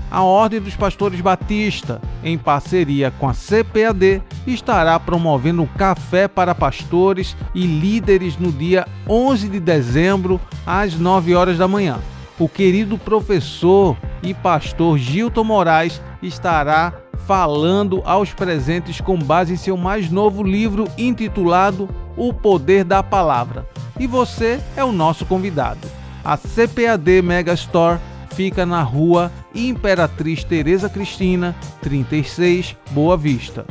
A 0.09 0.23
Ordem 0.23 0.61
dos 0.61 0.75
Pastores 0.75 1.19
Batista, 1.19 2.01
em 2.23 2.37
parceria 2.37 3.11
com 3.11 3.27
a 3.27 3.33
CPAD, 3.33 4.21
estará 4.45 4.99
promovendo 4.99 5.61
um 5.61 5.67
café 5.67 6.27
para 6.27 6.55
pastores 6.55 7.35
e 7.53 7.65
líderes 7.65 8.37
no 8.37 8.51
dia 8.51 8.87
11 9.07 9.49
de 9.49 9.59
dezembro, 9.59 10.39
às 10.65 10.95
9 10.95 11.35
horas 11.35 11.57
da 11.57 11.67
manhã. 11.67 11.99
O 12.39 12.47
querido 12.47 12.97
professor 12.97 13.97
e 14.21 14.33
pastor 14.33 14.97
Gilton 14.97 15.43
Moraes 15.43 16.01
estará 16.21 16.93
falando 17.25 18.01
aos 18.05 18.31
presentes 18.31 19.01
com 19.01 19.17
base 19.17 19.53
em 19.53 19.57
seu 19.57 19.75
mais 19.75 20.09
novo 20.09 20.43
livro 20.43 20.87
intitulado 20.97 21.89
O 22.15 22.33
Poder 22.33 22.83
da 22.83 23.03
Palavra. 23.03 23.67
E 23.99 24.07
você 24.07 24.61
é 24.75 24.83
o 24.83 24.91
nosso 24.91 25.25
convidado. 25.25 25.87
A 26.23 26.37
CPAD 26.37 27.21
Megastore 27.21 27.99
fica 28.31 28.65
na 28.65 28.81
rua 28.81 29.31
Imperatriz 29.57 30.43
Tereza 30.43 30.87
Cristina, 30.87 31.55
36, 31.81 32.75
Boa 32.91 33.17
Vista. 33.17 33.65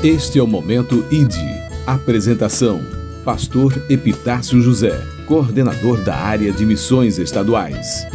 Este 0.00 0.38
é 0.38 0.42
o 0.42 0.46
Momento 0.46 1.04
ID. 1.10 1.34
Apresentação: 1.84 2.80
Pastor 3.24 3.72
Epitácio 3.90 4.60
José, 4.60 4.96
coordenador 5.26 6.04
da 6.04 6.14
área 6.14 6.52
de 6.52 6.64
missões 6.64 7.18
estaduais. 7.18 8.06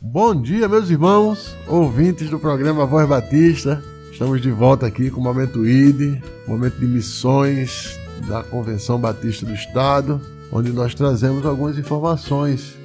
Bom 0.00 0.34
dia, 0.40 0.66
meus 0.66 0.88
irmãos, 0.88 1.54
ouvintes 1.66 2.30
do 2.30 2.38
programa 2.38 2.86
Voz 2.86 3.06
Batista. 3.06 3.84
Estamos 4.10 4.40
de 4.40 4.50
volta 4.50 4.86
aqui 4.86 5.10
com 5.10 5.20
o 5.20 5.24
Momento 5.24 5.66
ID, 5.66 6.22
momento 6.46 6.78
de 6.78 6.86
missões 6.86 8.00
da 8.26 8.42
Convenção 8.42 8.98
Batista 8.98 9.44
do 9.44 9.52
Estado, 9.52 10.20
onde 10.52 10.72
nós 10.72 10.94
trazemos 10.94 11.44
algumas 11.44 11.78
informações 11.78 12.76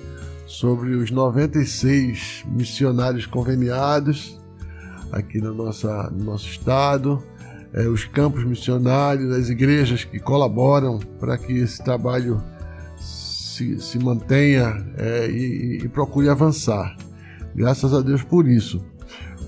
sobre 0.46 0.96
os 0.96 1.12
96 1.12 2.44
missionários 2.48 3.26
conveniados 3.26 4.40
aqui 5.12 5.40
na 5.40 5.52
nossa, 5.52 6.10
no 6.12 6.26
nosso 6.26 6.48
estado, 6.48 7.24
é, 7.74 7.88
os 7.88 8.06
campos 8.06 8.44
missionários, 8.44 9.32
as 9.32 9.50
igrejas 9.50 10.04
que 10.04 10.20
colaboram 10.20 11.00
para 11.20 11.38
que 11.38 11.54
esse 11.54 11.84
trabalho 11.84 12.44
se, 12.98 13.80
se 13.80 14.00
mantenha 14.00 14.86
é, 14.98 15.28
e, 15.30 15.82
e 15.84 15.88
procure 15.88 16.30
avançar. 16.30 16.96
Graças 17.56 17.94
a 17.94 18.02
Deus 18.02 18.24
por 18.24 18.48
isso. 18.48 18.84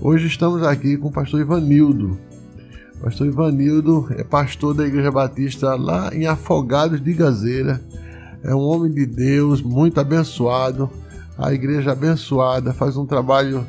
Hoje 0.00 0.26
estamos 0.26 0.62
aqui 0.62 0.96
com 0.96 1.08
o 1.08 1.12
pastor 1.12 1.40
Ivanildo, 1.40 2.18
Pastor 3.00 3.26
Ivanildo 3.26 4.06
é 4.10 4.24
pastor 4.24 4.74
da 4.74 4.86
Igreja 4.86 5.10
Batista 5.10 5.74
lá 5.74 6.10
em 6.14 6.26
Afogados 6.26 7.00
de 7.00 7.12
Gazeira. 7.12 7.80
É 8.42 8.54
um 8.54 8.60
homem 8.60 8.90
de 8.90 9.06
Deus, 9.06 9.60
muito 9.62 10.00
abençoado. 10.00 10.90
A 11.36 11.52
igreja 11.52 11.92
abençoada 11.92 12.72
faz 12.72 12.96
um 12.96 13.04
trabalho 13.04 13.66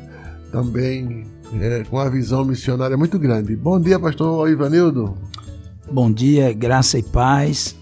também 0.50 1.26
é, 1.60 1.84
com 1.84 1.98
a 1.98 2.08
visão 2.08 2.44
missionária 2.44 2.96
muito 2.96 3.18
grande. 3.18 3.56
Bom 3.56 3.80
dia, 3.80 3.98
pastor 3.98 4.48
Ivanildo. 4.48 5.14
Bom 5.90 6.10
dia, 6.12 6.52
graça 6.52 6.98
e 6.98 7.02
paz 7.02 7.76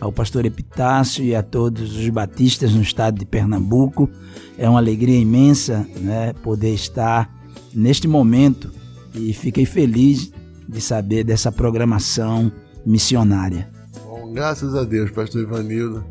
ao 0.00 0.12
pastor 0.12 0.46
Epitácio 0.46 1.24
e 1.24 1.34
a 1.34 1.42
todos 1.42 1.96
os 1.96 2.08
batistas 2.08 2.72
no 2.72 2.82
estado 2.82 3.18
de 3.18 3.26
Pernambuco. 3.26 4.08
É 4.56 4.68
uma 4.68 4.78
alegria 4.78 5.18
imensa 5.18 5.86
né, 6.00 6.32
poder 6.42 6.72
estar 6.74 7.32
neste 7.74 8.06
momento 8.06 8.70
e 9.14 9.32
fiquei 9.32 9.66
feliz 9.66 10.32
de 10.68 10.80
saber 10.80 11.24
dessa 11.24 11.50
programação 11.50 12.52
missionária. 12.84 13.68
Bom, 14.04 14.32
graças 14.32 14.74
a 14.74 14.84
Deus, 14.84 15.10
pastor 15.10 15.42
Ivanildo. 15.42 16.04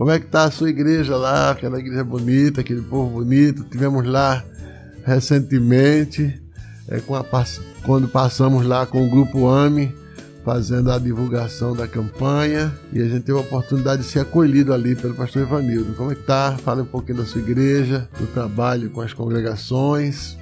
Como 0.00 0.10
é 0.10 0.18
que 0.18 0.24
está 0.24 0.44
a 0.44 0.50
sua 0.50 0.70
igreja 0.70 1.14
lá, 1.14 1.50
aquela 1.50 1.78
igreja 1.78 2.02
bonita, 2.02 2.62
aquele 2.62 2.80
povo 2.80 3.18
bonito? 3.18 3.64
Tivemos 3.64 4.06
lá 4.06 4.42
recentemente, 5.04 6.40
é, 6.88 6.96
a, 6.96 7.46
quando 7.82 8.08
passamos 8.08 8.64
lá 8.64 8.86
com 8.86 9.06
o 9.06 9.10
grupo 9.10 9.46
AME, 9.46 9.94
fazendo 10.42 10.90
a 10.90 10.98
divulgação 10.98 11.76
da 11.76 11.86
campanha 11.86 12.72
e 12.94 12.98
a 13.02 13.04
gente 13.04 13.24
teve 13.24 13.36
a 13.36 13.42
oportunidade 13.42 14.00
de 14.00 14.08
ser 14.08 14.20
acolhido 14.20 14.72
ali 14.72 14.96
pelo 14.96 15.12
pastor 15.12 15.42
Ivanildo. 15.42 15.92
Como 15.92 16.10
é 16.10 16.14
que 16.14 16.22
tá? 16.22 16.56
Fala 16.64 16.80
um 16.80 16.86
pouquinho 16.86 17.18
da 17.18 17.26
sua 17.26 17.42
igreja, 17.42 18.08
do 18.18 18.26
trabalho 18.28 18.88
com 18.88 19.02
as 19.02 19.12
congregações. 19.12 20.38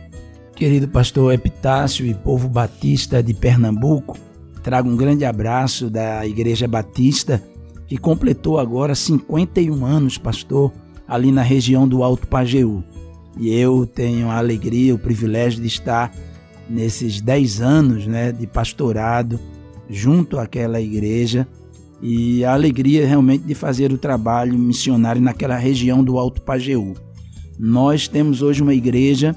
Querido 0.55 0.87
pastor 0.87 1.35
Epitácio 1.35 2.07
e 2.07 2.15
povo 2.15 2.49
batista 2.49 3.21
de 3.21 3.35
Pernambuco, 3.35 4.17
trago 4.63 4.89
um 4.89 4.97
grande 4.97 5.25
abraço 5.25 5.91
da 5.91 6.25
Igreja 6.25 6.69
Batista, 6.69 7.43
que 7.89 7.97
completou 7.97 8.59
agora 8.59 8.95
51 8.95 9.85
anos, 9.85 10.19
pastor, 10.19 10.71
ali 11.09 11.33
na 11.33 11.43
região 11.43 11.89
do 11.89 12.03
Alto 12.03 12.27
Pajeú. 12.27 12.85
E 13.39 13.53
eu 13.53 13.87
tenho 13.87 14.29
a 14.29 14.37
alegria, 14.37 14.95
o 14.95 14.99
privilégio 14.99 15.63
de 15.63 15.67
estar 15.67 16.13
nesses 16.69 17.21
10 17.21 17.63
anos 17.63 18.07
né, 18.07 18.31
de 18.31 18.47
pastorado 18.47 19.41
junto 19.89 20.39
àquela 20.39 20.81
igreja 20.81 21.49
e 22.03 22.45
a 22.45 22.53
alegria 22.53 23.07
realmente 23.07 23.45
de 23.45 23.55
fazer 23.55 23.91
o 23.91 23.99
trabalho 23.99 24.59
missionário 24.59 25.23
naquela 25.23 25.57
região 25.57 26.05
do 26.05 26.19
Alto 26.19 26.43
Pajeú. 26.43 26.95
Nós 27.59 28.07
temos 28.07 28.43
hoje 28.43 28.63
uma 28.63 28.75
igreja 28.75 29.35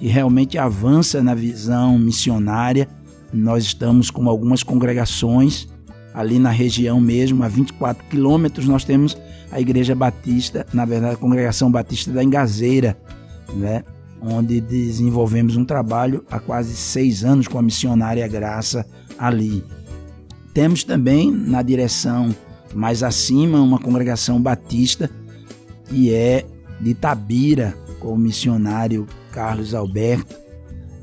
e 0.00 0.08
realmente 0.08 0.58
avança 0.58 1.22
na 1.22 1.34
visão 1.34 1.96
missionária. 1.98 2.88
Nós 3.32 3.64
estamos 3.64 4.10
com 4.10 4.28
algumas 4.28 4.62
congregações 4.62 5.71
ali 6.14 6.38
na 6.38 6.50
região 6.50 7.00
mesmo, 7.00 7.42
a 7.42 7.48
24 7.48 8.04
quilômetros, 8.08 8.66
nós 8.66 8.84
temos 8.84 9.16
a 9.50 9.60
Igreja 9.60 9.94
Batista, 9.94 10.66
na 10.72 10.84
verdade, 10.84 11.14
a 11.14 11.18
Congregação 11.18 11.70
Batista 11.70 12.10
da 12.10 12.22
Engazeira, 12.22 12.96
né? 13.54 13.84
onde 14.22 14.60
desenvolvemos 14.60 15.56
um 15.56 15.64
trabalho 15.64 16.24
há 16.30 16.38
quase 16.38 16.76
seis 16.76 17.24
anos 17.24 17.48
com 17.48 17.58
a 17.58 17.62
missionária 17.62 18.26
Graça 18.28 18.86
ali. 19.18 19.64
Temos 20.54 20.84
também 20.84 21.30
na 21.30 21.60
direção 21.62 22.34
mais 22.74 23.02
acima 23.02 23.60
uma 23.60 23.78
congregação 23.78 24.40
batista 24.40 25.10
que 25.86 26.12
é 26.12 26.46
de 26.80 26.94
Tabira, 26.94 27.76
com 28.00 28.14
o 28.14 28.18
missionário 28.18 29.06
Carlos 29.30 29.74
Alberto, 29.74 30.34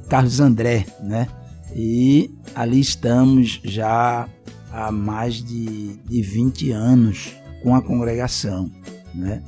Carlos 0.10 0.39
André, 0.39 0.86
né? 1.04 1.28
E 1.76 2.32
ali 2.56 2.80
estamos 2.80 3.62
já 3.63 4.28
há 4.71 4.91
mais 4.91 5.43
de, 5.43 5.95
de 6.05 6.21
20 6.21 6.71
anos 6.71 7.34
com 7.62 7.75
a 7.75 7.82
congregação. 7.82 8.71
Né? 9.13 9.41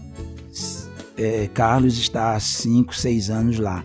É, 1.17 1.47
Carlos 1.53 1.97
está 1.97 2.35
há 2.35 2.39
5, 2.39 2.95
6 2.95 3.29
anos 3.29 3.59
lá. 3.59 3.83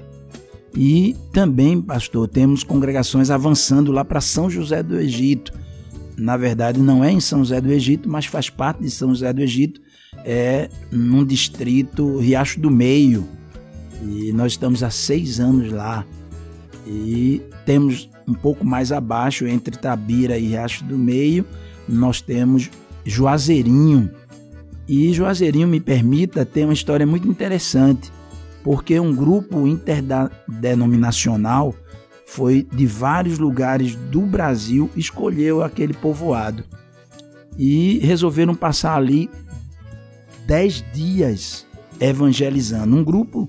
E 0.75 1.17
também, 1.33 1.81
pastor, 1.81 2.29
temos 2.29 2.63
congregações 2.63 3.31
avançando 3.31 3.91
lá 3.91 4.05
para 4.05 4.21
São 4.21 4.51
José 4.51 4.83
do 4.83 4.99
Egito. 4.99 5.53
Na 6.19 6.37
verdade, 6.37 6.81
não 6.81 7.03
é 7.03 7.11
em 7.11 7.21
São 7.21 7.39
José 7.39 7.61
do 7.61 7.73
Egito, 7.73 8.09
mas 8.09 8.27
faz 8.27 8.51
parte 8.51 8.83
de 8.83 8.91
São 8.91 9.09
José 9.09 9.33
do 9.33 9.41
Egito, 9.41 9.81
é 10.25 10.69
num 10.91 11.25
distrito 11.25 12.19
Riacho 12.19 12.61
do 12.61 12.71
Meio. 12.71 13.27
E 14.03 14.33
nós 14.33 14.53
estamos 14.53 14.83
há 14.83 14.91
seis 14.91 15.41
anos 15.41 15.73
lá. 15.73 16.05
E 16.87 17.43
temos 17.65 18.09
um 18.27 18.35
pouco 18.35 18.65
mais 18.65 18.93
abaixo, 18.93 19.47
entre 19.47 19.77
Tabira 19.77 20.39
e 20.39 20.49
Riacho 20.49 20.85
do 20.85 20.97
Meio, 20.97 21.45
nós 21.89 22.21
temos 22.21 22.71
Juazeirinho. 23.05 24.11
E 24.89 25.13
Juazeirinho, 25.13 25.67
me 25.67 25.81
permita, 25.81 26.45
tem 26.45 26.65
uma 26.65 26.73
história 26.73 27.07
muito 27.07 27.27
interessante, 27.27 28.13
porque 28.63 28.99
um 29.01 29.15
grupo 29.15 29.67
interdenominacional 29.67 31.75
foi 32.27 32.67
de 32.73 32.87
vários 32.87 33.39
lugares 33.39 33.95
do 33.95 34.23
Brasil 34.23 34.91
escolheu 34.97 35.63
aquele 35.63 35.95
povoado 35.95 36.65
e 37.57 38.01
resolveram 38.01 38.55
passar 38.55 38.97
ali 38.97 39.31
dez 40.47 40.85
dias 40.93 41.65
evangelizando. 42.01 42.97
Um 42.97 43.05
grupo 43.05 43.49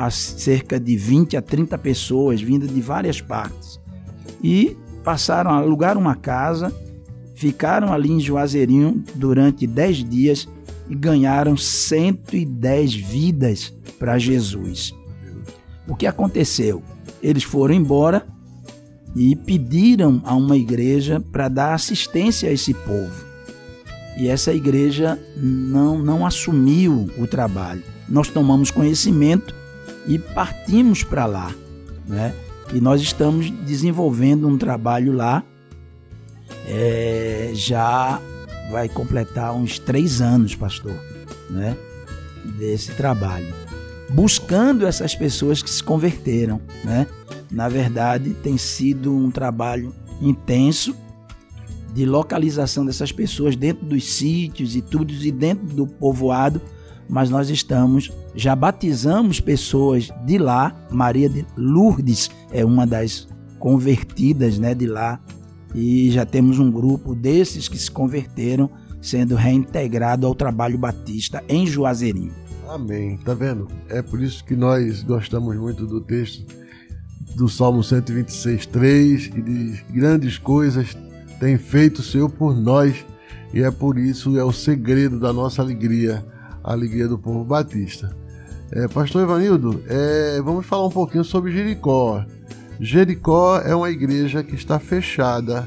a 0.00 0.08
cerca 0.08 0.80
de 0.80 0.96
20 0.96 1.36
a 1.36 1.42
30 1.42 1.76
pessoas 1.76 2.40
vindas 2.40 2.72
de 2.72 2.80
várias 2.80 3.20
partes 3.20 3.78
e 4.42 4.74
passaram 5.04 5.50
a 5.50 5.56
alugar 5.56 5.98
uma 5.98 6.14
casa, 6.14 6.72
ficaram 7.34 7.92
ali 7.92 8.10
em 8.10 8.18
Juazeirinho 8.18 9.04
durante 9.14 9.66
10 9.66 10.08
dias 10.08 10.48
e 10.88 10.94
ganharam 10.94 11.54
110 11.54 12.94
vidas 12.94 13.74
para 13.98 14.16
Jesus. 14.16 14.94
O 15.86 15.94
que 15.94 16.06
aconteceu? 16.06 16.82
Eles 17.22 17.42
foram 17.42 17.74
embora 17.74 18.26
e 19.14 19.36
pediram 19.36 20.22
a 20.24 20.34
uma 20.34 20.56
igreja 20.56 21.20
para 21.20 21.48
dar 21.48 21.74
assistência 21.74 22.48
a 22.48 22.52
esse 22.52 22.72
povo. 22.72 23.26
E 24.16 24.28
essa 24.28 24.54
igreja 24.54 25.18
não, 25.36 25.98
não 25.98 26.24
assumiu 26.24 27.10
o 27.18 27.26
trabalho. 27.26 27.82
Nós 28.08 28.28
tomamos 28.28 28.70
conhecimento 28.70 29.59
e 30.06 30.18
partimos 30.18 31.02
para 31.02 31.26
lá. 31.26 31.54
Né? 32.06 32.34
E 32.72 32.80
nós 32.80 33.00
estamos 33.00 33.50
desenvolvendo 33.50 34.46
um 34.48 34.56
trabalho 34.56 35.12
lá. 35.12 35.42
É, 36.66 37.50
já 37.54 38.20
vai 38.70 38.88
completar 38.88 39.52
uns 39.54 39.78
três 39.78 40.20
anos, 40.20 40.54
pastor, 40.54 40.94
né? 41.48 41.76
Desse 42.58 42.92
trabalho. 42.92 43.52
Buscando 44.10 44.86
essas 44.86 45.14
pessoas 45.14 45.62
que 45.62 45.70
se 45.70 45.82
converteram, 45.82 46.60
né? 46.84 47.06
Na 47.50 47.68
verdade, 47.68 48.30
tem 48.34 48.56
sido 48.56 49.14
um 49.14 49.30
trabalho 49.30 49.92
intenso 50.20 50.94
de 51.92 52.06
localização 52.06 52.84
dessas 52.84 53.10
pessoas 53.10 53.56
dentro 53.56 53.84
dos 53.84 54.04
sítios 54.04 54.76
e 54.76 54.82
tudo, 54.82 55.12
e 55.12 55.32
dentro 55.32 55.66
do 55.66 55.86
povoado, 55.86 56.60
mas 57.08 57.28
nós 57.30 57.50
estamos, 57.50 58.12
já 58.34 58.54
batizamos 58.54 59.40
pessoas 59.40 60.10
de 60.24 60.38
lá, 60.38 60.74
Maria 60.90 61.28
de 61.28 61.44
Lourdes 61.56 62.30
é 62.52 62.64
uma 62.64 62.86
das 62.86 63.28
convertidas 63.58 64.58
né, 64.58 64.74
de 64.74 64.86
lá, 64.86 65.20
e 65.74 66.10
já 66.10 66.24
temos 66.24 66.58
um 66.58 66.70
grupo 66.70 67.14
desses 67.14 67.68
que 67.68 67.78
se 67.78 67.90
converteram 67.90 68.70
sendo 69.00 69.34
reintegrado 69.34 70.26
ao 70.26 70.34
trabalho 70.34 70.78
batista 70.78 71.42
em 71.48 71.66
Juazeirinho. 71.66 72.32
Amém. 72.68 73.18
Tá 73.18 73.34
vendo? 73.34 73.68
É 73.88 74.02
por 74.02 74.20
isso 74.20 74.44
que 74.44 74.54
nós 74.54 75.02
gostamos 75.02 75.56
muito 75.56 75.86
do 75.86 76.00
texto 76.00 76.44
do 77.34 77.48
Salmo 77.48 77.82
126, 77.82 78.66
3, 78.66 79.26
que 79.28 79.42
diz: 79.42 79.84
Grandes 79.90 80.38
coisas 80.38 80.96
tem 81.38 81.56
feito 81.56 81.98
o 81.98 82.02
Senhor 82.02 82.28
por 82.28 82.54
nós, 82.54 83.04
e 83.52 83.62
é 83.62 83.70
por 83.70 83.98
isso 83.98 84.38
é 84.38 84.44
o 84.44 84.52
segredo 84.52 85.18
da 85.18 85.32
nossa 85.32 85.62
alegria 85.62 86.24
a 86.62 86.72
alegria 86.72 87.08
do 87.08 87.18
povo 87.18 87.44
batista. 87.44 88.14
É, 88.72 88.86
Pastor 88.86 89.22
Ivanildo, 89.22 89.82
é, 89.88 90.40
vamos 90.42 90.64
falar 90.64 90.86
um 90.86 90.90
pouquinho 90.90 91.24
sobre 91.24 91.52
Jericó. 91.52 92.24
Jericó 92.78 93.58
é 93.58 93.74
uma 93.74 93.90
igreja 93.90 94.42
que 94.42 94.54
está 94.54 94.78
fechada 94.78 95.66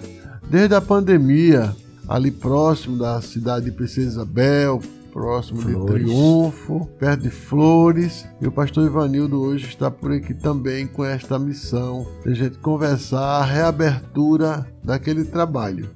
desde 0.49 0.73
a 0.73 0.82
pandemia, 0.82 1.75
ali 2.08 2.32
próximo 2.32 2.97
da 2.97 3.21
cidade 3.21 3.65
de 3.65 3.71
Princesa 3.71 4.08
Isabel, 4.08 4.82
próximo 5.13 5.62
Flores. 5.62 6.06
de 6.06 6.12
Triunfo, 6.12 6.89
perto 6.99 7.21
de 7.21 7.29
Flores. 7.29 8.25
E 8.41 8.47
o 8.47 8.51
pastor 8.51 8.86
Ivanildo 8.88 9.41
hoje 9.41 9.67
está 9.67 9.91
por 9.91 10.12
aqui 10.12 10.34
também 10.34 10.88
com 10.88 11.06
esta 11.06 11.38
missão 11.38 12.06
de 12.23 12.32
a 12.32 12.36
gente 12.36 12.58
conversar 12.58 13.41
a 13.41 13.45
reabertura 13.45 14.65
daquele 14.84 15.23
trabalho. 15.23 15.89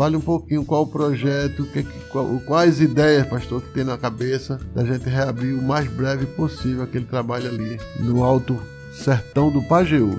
Fale 0.00 0.16
um 0.16 0.20
pouquinho 0.22 0.64
qual 0.64 0.84
o 0.84 0.86
projeto, 0.86 1.62
que, 1.64 1.82
qual, 2.08 2.26
quais 2.46 2.80
ideias, 2.80 3.26
pastor, 3.26 3.60
que 3.60 3.68
tem 3.74 3.84
na 3.84 3.98
cabeça 3.98 4.58
da 4.74 4.82
gente 4.82 5.06
reabrir 5.06 5.52
o 5.52 5.62
mais 5.62 5.86
breve 5.88 6.24
possível 6.24 6.84
aquele 6.84 7.04
trabalho 7.04 7.48
ali 7.50 7.78
no 7.98 8.24
alto 8.24 8.58
sertão 8.94 9.50
do 9.50 9.60
Pajeú. 9.64 10.18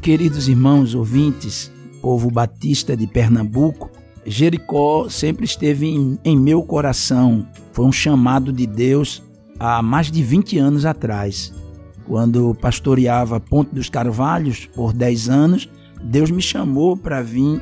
Queridos 0.00 0.48
irmãos 0.48 0.94
ouvintes, 0.94 1.70
povo 2.00 2.30
batista 2.30 2.96
de 2.96 3.06
Pernambuco, 3.06 3.90
Jericó 4.24 5.10
sempre 5.10 5.44
esteve 5.44 5.88
em, 5.88 6.18
em 6.24 6.34
meu 6.34 6.62
coração. 6.62 7.46
Foi 7.72 7.84
um 7.84 7.92
chamado 7.92 8.50
de 8.50 8.66
Deus 8.66 9.22
há 9.60 9.82
mais 9.82 10.10
de 10.10 10.22
20 10.22 10.56
anos 10.56 10.86
atrás. 10.86 11.52
Quando 12.06 12.54
pastoreava 12.54 13.38
Ponte 13.38 13.74
dos 13.74 13.90
Carvalhos 13.90 14.64
por 14.74 14.94
10 14.94 15.28
anos, 15.28 15.68
Deus 16.02 16.30
me 16.30 16.40
chamou 16.40 16.96
para 16.96 17.20
vir 17.20 17.60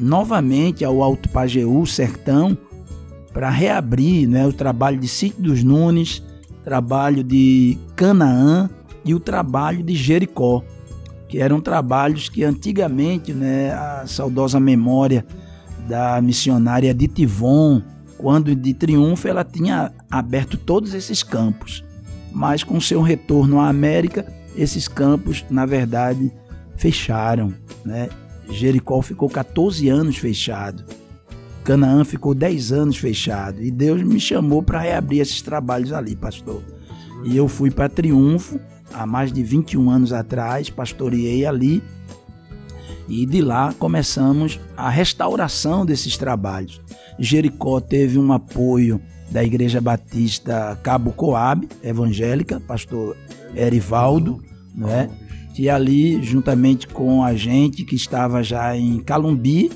novamente 0.00 0.84
ao 0.84 1.02
Alto 1.02 1.28
Pajeú, 1.28 1.86
Sertão, 1.86 2.56
para 3.32 3.50
reabrir 3.50 4.26
né, 4.28 4.46
o 4.46 4.52
trabalho 4.52 4.98
de 4.98 5.06
Sítio 5.06 5.42
dos 5.42 5.62
Nunes, 5.62 6.22
trabalho 6.64 7.22
de 7.22 7.78
Canaã 7.94 8.68
e 9.04 9.14
o 9.14 9.20
trabalho 9.20 9.82
de 9.82 9.94
Jericó, 9.94 10.62
que 11.28 11.38
eram 11.38 11.60
trabalhos 11.60 12.28
que 12.28 12.42
antigamente 12.42 13.32
né, 13.32 13.72
a 13.72 14.04
saudosa 14.06 14.58
memória 14.58 15.24
da 15.88 16.20
missionária 16.20 16.92
de 16.92 17.06
Tivon, 17.06 17.82
quando 18.18 18.54
de 18.54 18.74
triunfo 18.74 19.28
ela 19.28 19.44
tinha 19.44 19.92
aberto 20.10 20.56
todos 20.56 20.92
esses 20.92 21.22
campos. 21.22 21.84
Mas 22.32 22.62
com 22.62 22.80
seu 22.80 23.00
retorno 23.00 23.60
à 23.60 23.68
América, 23.68 24.26
esses 24.56 24.86
campos, 24.86 25.44
na 25.50 25.66
verdade, 25.66 26.30
fecharam. 26.76 27.52
Né? 27.84 28.08
Jericó 28.50 29.00
ficou 29.02 29.28
14 29.28 29.88
anos 29.88 30.16
fechado. 30.16 30.84
Canaã 31.64 32.04
ficou 32.04 32.34
10 32.34 32.72
anos 32.72 32.96
fechado. 32.96 33.62
E 33.62 33.70
Deus 33.70 34.02
me 34.02 34.18
chamou 34.18 34.62
para 34.62 34.80
reabrir 34.80 35.20
esses 35.20 35.42
trabalhos 35.42 35.92
ali, 35.92 36.16
pastor. 36.16 36.62
E 37.24 37.36
eu 37.36 37.48
fui 37.48 37.70
para 37.70 37.88
Triunfo, 37.88 38.58
há 38.92 39.06
mais 39.06 39.32
de 39.32 39.42
21 39.42 39.90
anos 39.90 40.12
atrás, 40.12 40.70
pastoreei 40.70 41.44
ali. 41.44 41.82
E 43.08 43.26
de 43.26 43.42
lá 43.42 43.74
começamos 43.78 44.58
a 44.76 44.88
restauração 44.88 45.84
desses 45.84 46.16
trabalhos. 46.16 46.80
Jericó 47.18 47.80
teve 47.80 48.18
um 48.18 48.32
apoio 48.32 49.00
da 49.30 49.44
Igreja 49.44 49.80
Batista 49.80 50.78
Cabo 50.82 51.12
Coab, 51.12 51.68
evangélica, 51.82 52.60
pastor 52.60 53.16
Erivaldo, 53.54 54.42
né? 54.74 55.10
Que 55.54 55.68
ali, 55.68 56.22
juntamente 56.22 56.86
com 56.86 57.24
a 57.24 57.34
gente 57.34 57.84
que 57.84 57.96
estava 57.96 58.42
já 58.42 58.76
em 58.76 58.98
Calumbi, 59.00 59.70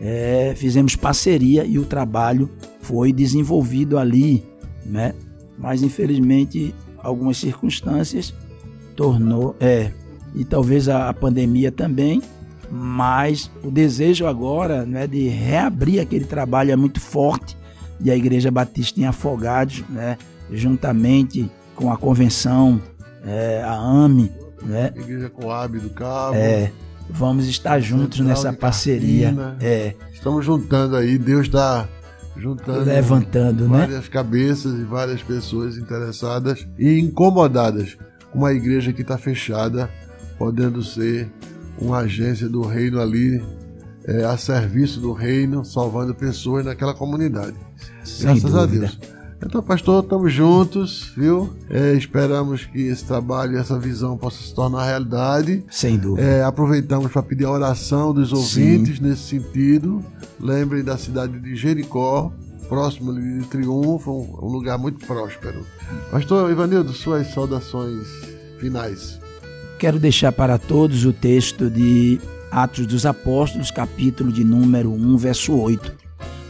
é, 0.00 0.52
fizemos 0.56 0.96
parceria 0.96 1.64
e 1.64 1.78
o 1.78 1.84
trabalho 1.84 2.50
foi 2.80 3.12
desenvolvido 3.12 3.96
ali, 3.98 4.44
né? 4.84 5.14
Mas 5.56 5.82
infelizmente 5.82 6.74
algumas 6.98 7.36
circunstâncias 7.36 8.34
tornou, 8.96 9.56
é, 9.60 9.92
e 10.34 10.44
talvez 10.44 10.88
a, 10.88 11.08
a 11.08 11.14
pandemia 11.14 11.70
também, 11.70 12.20
mas 12.70 13.50
o 13.62 13.70
desejo 13.70 14.26
agora, 14.26 14.84
né, 14.86 15.06
de 15.06 15.28
reabrir 15.28 16.00
aquele 16.00 16.24
trabalho 16.24 16.72
é 16.72 16.76
muito 16.76 17.00
forte 17.00 17.56
e 18.00 18.10
a 18.10 18.16
Igreja 18.16 18.50
Batista 18.50 19.00
em 19.00 19.04
Afogados, 19.04 19.84
né, 19.88 20.16
juntamente 20.50 21.50
com 21.76 21.92
a 21.92 21.96
convenção, 21.96 22.80
é, 23.24 23.62
a 23.64 23.74
AME, 23.74 24.30
né? 24.64 24.92
Igreja 24.96 25.30
Coab 25.30 25.78
do 25.78 25.90
Cabo. 25.90 26.36
É. 26.36 26.72
Vamos 27.10 27.46
estar 27.46 27.80
juntos 27.80 28.18
Central 28.18 28.28
nessa 28.28 28.52
parceria. 28.52 29.34
É. 29.60 29.94
Estamos 30.12 30.44
juntando 30.44 30.96
aí, 30.96 31.18
Deus 31.18 31.46
está 31.46 31.88
juntando 32.36 32.84
levantando 32.84 33.68
né? 33.68 33.78
várias 33.80 34.04
né? 34.04 34.10
cabeças 34.10 34.72
e 34.78 34.84
várias 34.84 35.22
pessoas 35.22 35.76
interessadas 35.76 36.66
e 36.78 36.98
incomodadas 36.98 37.96
com 38.30 38.38
uma 38.38 38.52
igreja 38.52 38.92
que 38.92 39.02
está 39.02 39.18
fechada, 39.18 39.90
podendo 40.38 40.82
ser 40.82 41.30
uma 41.78 41.98
agência 41.98 42.48
do 42.48 42.62
reino 42.62 43.00
ali 43.00 43.42
é, 44.04 44.24
a 44.24 44.36
serviço 44.36 45.00
do 45.00 45.12
reino, 45.12 45.64
salvando 45.64 46.14
pessoas 46.14 46.64
naquela 46.64 46.94
comunidade. 46.94 47.56
Sem 48.04 48.26
Graças 48.26 48.42
dúvida. 48.42 48.62
a 48.62 48.66
Deus. 48.66 48.98
Então, 49.44 49.60
pastor, 49.60 50.04
estamos 50.04 50.32
juntos, 50.32 51.12
viu? 51.16 51.50
É, 51.68 51.94
esperamos 51.94 52.64
que 52.64 52.80
esse 52.82 53.04
trabalho, 53.04 53.58
essa 53.58 53.78
visão 53.78 54.16
possa 54.16 54.40
se 54.42 54.54
tornar 54.54 54.84
realidade. 54.84 55.64
Sem 55.68 55.98
dúvida. 55.98 56.26
É, 56.26 56.44
aproveitamos 56.44 57.10
para 57.10 57.22
pedir 57.22 57.44
a 57.44 57.50
oração 57.50 58.14
dos 58.14 58.32
ouvintes 58.32 58.98
Sim. 58.98 59.02
nesse 59.04 59.22
sentido. 59.22 60.02
Lembrem 60.38 60.84
da 60.84 60.96
cidade 60.96 61.40
de 61.40 61.56
Jericó, 61.56 62.32
próximo 62.68 63.12
de 63.12 63.44
Triunfo, 63.48 64.12
um, 64.12 64.46
um 64.46 64.48
lugar 64.48 64.78
muito 64.78 65.04
próspero. 65.04 65.66
Pastor 66.10 66.50
Ivanildo, 66.50 66.92
suas 66.92 67.26
saudações 67.34 68.06
finais. 68.60 69.18
Quero 69.78 69.98
deixar 69.98 70.30
para 70.30 70.56
todos 70.56 71.04
o 71.04 71.12
texto 71.12 71.68
de 71.68 72.20
Atos 72.50 72.86
dos 72.86 73.04
Apóstolos, 73.04 73.72
capítulo 73.72 74.30
de 74.30 74.44
número 74.44 74.92
1, 74.92 75.16
verso 75.16 75.52
8. 75.52 76.02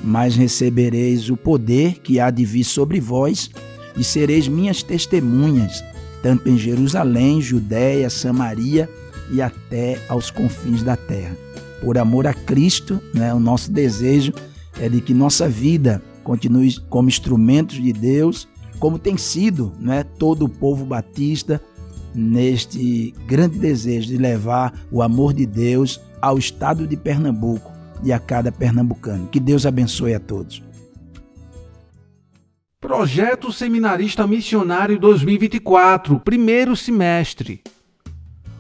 Mas 0.03 0.35
recebereis 0.35 1.31
o 1.31 1.37
poder 1.37 1.99
que 2.01 2.19
há 2.19 2.31
de 2.31 2.45
vir 2.45 2.65
sobre 2.65 3.01
vós, 3.01 3.51
e 3.97 4.03
sereis 4.03 4.49
minhas 4.49 4.83
testemunhas, 4.83 5.85
tanto 6.23 6.49
em 6.49 6.57
Jerusalém, 6.57 7.41
Judéia, 7.41 8.09
Samaria 8.09 8.89
e 9.31 9.41
até 9.43 9.99
aos 10.09 10.31
confins 10.31 10.83
da 10.83 10.97
terra. 10.97 11.37
Por 11.81 11.99
amor 11.99 12.27
a 12.27 12.35
Cristo, 12.35 13.01
né, 13.13 13.35
o 13.35 13.41
nosso 13.41 13.71
desejo 13.71 14.33
é 14.81 14.89
de 14.89 15.01
que 15.01 15.13
nossa 15.13 15.49
vida 15.49 16.03
continue 16.23 16.79
como 16.89 17.09
instrumentos 17.09 17.77
de 17.77 17.93
Deus, 17.93 18.49
como 18.79 18.99
tem 18.99 19.17
sido 19.17 19.73
né, 19.81 20.05
todo 20.05 20.45
o 20.45 20.49
povo 20.49 20.85
batista 20.85 21.61
neste 22.15 23.15
grande 23.27 23.59
desejo 23.59 24.09
de 24.09 24.19
levar 24.19 24.73
o 24.91 25.03
amor 25.03 25.33
de 25.33 25.47
Deus 25.47 26.01
ao 26.21 26.39
estado 26.39 26.87
de 26.87 26.97
Pernambuco 26.97 27.72
e 28.03 28.13
a 28.13 28.19
cada 28.19 28.51
pernambucano. 28.51 29.29
Que 29.29 29.41
Deus 29.41 29.67
abençoe 29.67 30.15
a 30.15 30.21
todos. 30.21 30.63
Projeto 32.81 33.53
Seminarista 33.53 34.27
Missionário 34.27 34.99
2024, 34.99 36.19
primeiro 36.21 36.75
semestre. 36.75 37.63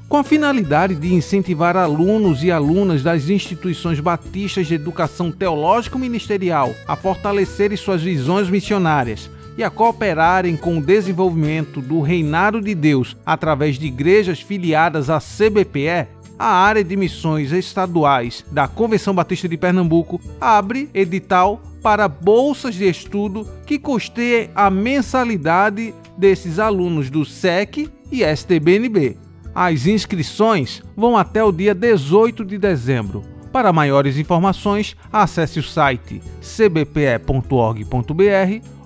Com 0.09 0.18
a 0.18 0.22
finalidade 0.22 0.94
de 0.94 1.12
incentivar 1.12 1.76
alunos 1.76 2.44
e 2.44 2.50
alunas 2.50 3.02
das 3.02 3.28
instituições 3.28 3.98
batistas 3.98 4.66
de 4.66 4.74
educação 4.74 5.33
teológico-ministerial 5.33 6.74
a 6.87 6.94
fortalecerem 6.94 7.76
suas 7.76 8.02
visões 8.02 8.50
missionárias 8.50 9.31
e 9.57 9.64
a 9.64 9.70
cooperarem 9.70 10.57
com 10.57 10.78
o 10.78 10.83
desenvolvimento 10.83 11.81
do 11.81 12.00
reinado 12.00 12.61
de 12.61 12.74
Deus 12.74 13.16
através 13.24 13.78
de 13.78 13.87
igrejas 13.87 14.40
filiadas 14.40 15.11
à 15.11 15.18
CBPE, 15.18 16.09
a 16.42 16.48
área 16.48 16.83
de 16.83 16.96
missões 16.96 17.52
estaduais 17.52 18.44
da 18.50 18.66
Convenção 18.66 19.14
Batista 19.14 19.48
de 19.48 19.57
Pernambuco 19.57 20.20
abre 20.40 20.90
edital 20.92 21.62
para 21.81 22.09
bolsas 22.09 22.74
de 22.74 22.88
estudo 22.88 23.46
que 23.64 23.78
custeiem 23.78 24.50
a 24.52 24.68
mensalidade 24.68 25.94
desses 26.18 26.59
alunos 26.59 27.11
do 27.11 27.24
SEC 27.24 27.88
e 28.11 28.24
STBNB. 28.24 29.16
As 29.55 29.87
inscrições 29.87 30.83
vão 30.96 31.16
até 31.16 31.44
o 31.44 31.52
dia 31.52 31.76
18 31.76 32.44
de 32.44 32.59
dezembro. 32.59 33.22
Para 33.52 33.72
maiores 33.72 34.18
informações, 34.18 34.96
acesse 35.12 35.61
o 35.61 35.62
site 35.62 36.20
cbpe.org.br 36.40 37.87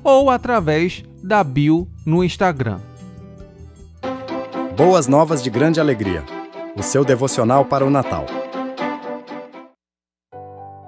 ou 0.04 0.28
através 0.28 1.02
da 1.22 1.42
bio 1.42 1.88
no 2.04 2.22
Instagram. 2.22 2.80
Boas 4.76 5.06
Novas 5.06 5.42
de 5.42 5.48
Grande 5.48 5.80
Alegria. 5.80 6.35
O 6.78 6.82
seu 6.82 7.06
devocional 7.06 7.64
para 7.64 7.86
o 7.86 7.90
Natal. 7.90 8.26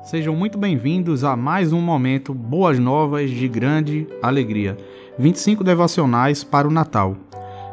Sejam 0.03 0.37
muito 0.37 0.59
bem-vindos 0.59 1.25
a 1.25 1.35
mais 1.35 1.73
um 1.73 1.81
momento 1.81 2.35
Boas 2.35 2.79
Novas 2.79 3.31
de 3.31 3.49
Grande 3.49 4.07
Alegria. 4.21 4.77
25 5.19 5.65
devocionais 5.65 6.45
para 6.45 6.69
o 6.69 6.71
Natal. 6.71 7.17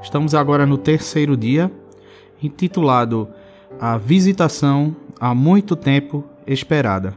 Estamos 0.02 0.34
agora 0.34 0.66
no 0.66 0.78
terceiro 0.78 1.36
dia, 1.36 1.70
intitulado 2.42 3.28
A 3.82 3.98
Visitação 3.98 4.96
há 5.20 5.36
muito 5.36 5.76
tempo 5.76 6.24
esperada. 6.48 7.14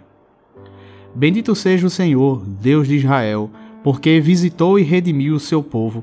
Bendito 1.14 1.54
seja 1.54 1.86
o 1.86 1.90
Senhor, 1.90 2.44
Deus 2.44 2.88
de 2.88 2.96
Israel, 2.96 3.48
porque 3.84 4.20
visitou 4.20 4.80
e 4.80 4.82
redimiu 4.82 5.36
o 5.36 5.40
seu 5.40 5.62
povo 5.62 6.02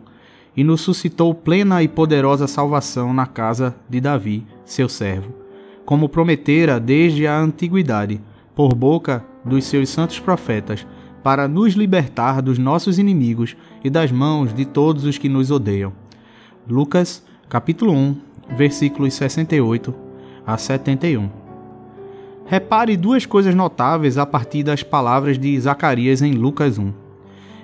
e 0.56 0.64
nos 0.64 0.82
suscitou 0.82 1.34
plena 1.34 1.84
e 1.84 1.88
poderosa 1.88 2.48
salvação 2.48 3.14
na 3.14 3.26
casa 3.26 3.76
de 3.90 4.00
Davi, 4.00 4.46
seu 4.64 4.88
servo, 4.88 5.34
como 5.86 6.10
prometera 6.10 6.80
desde 6.80 7.28
a 7.28 7.38
antiguidade, 7.38 8.22
por 8.56 8.74
boca 8.74 9.24
dos 9.44 9.66
seus 9.66 9.90
santos 9.90 10.20
profetas, 10.20 10.88
para 11.22 11.48
nos 11.48 11.74
libertar 11.74 12.42
dos 12.42 12.58
nossos 12.58 12.98
inimigos 12.98 13.58
e 13.84 13.90
das 13.90 14.12
mãos 14.12 14.54
de 14.54 14.64
todos 14.64 15.04
os 15.04 15.18
que 15.18 15.28
nos 15.28 15.52
odeiam. 15.52 15.92
Lucas, 16.68 17.24
capítulo 17.50 17.92
1, 17.92 18.16
versículos 18.56 19.14
68 19.16 19.94
a 20.46 20.58
71. 20.58 21.30
Repare 22.46 22.96
duas 22.96 23.26
coisas 23.26 23.56
notáveis 23.56 24.20
a 24.20 24.26
partir 24.26 24.62
das 24.62 24.84
palavras 24.84 25.38
de 25.38 25.60
Zacarias 25.60 26.22
em 26.22 26.34
Lucas 26.34 26.78
1. 26.78 26.94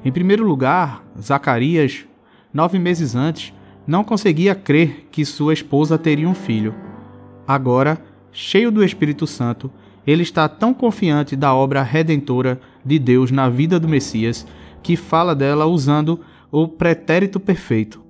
Em 0.04 0.12
primeiro 0.12 0.44
lugar, 0.44 1.04
Zacarias, 1.22 2.06
nove 2.54 2.78
meses 2.80 3.16
antes, 3.16 3.54
não 3.86 4.04
conseguia 4.04 4.54
crer 4.54 5.08
que 5.12 5.26
sua 5.26 5.54
esposa 5.54 5.98
teria 5.98 6.28
um 6.28 6.34
filho. 6.34 6.74
Agora, 7.48 8.02
cheio 8.32 8.72
do 8.72 8.84
Espírito 8.84 9.26
Santo, 9.26 9.72
ele 10.06 10.24
está 10.24 10.48
tão 10.48 10.74
confiante 10.74 11.36
da 11.36 11.54
obra 11.54 11.84
redentora 11.84 12.60
de 12.84 12.98
Deus 12.98 13.32
na 13.32 13.50
vida 13.50 13.80
do 13.80 13.88
Messias 13.88 14.46
que 14.82 14.96
fala 14.96 15.36
dela 15.36 15.66
usando 15.66 16.20
o 16.52 16.68
pretérito 16.68 17.40
perfeito. 17.40 18.02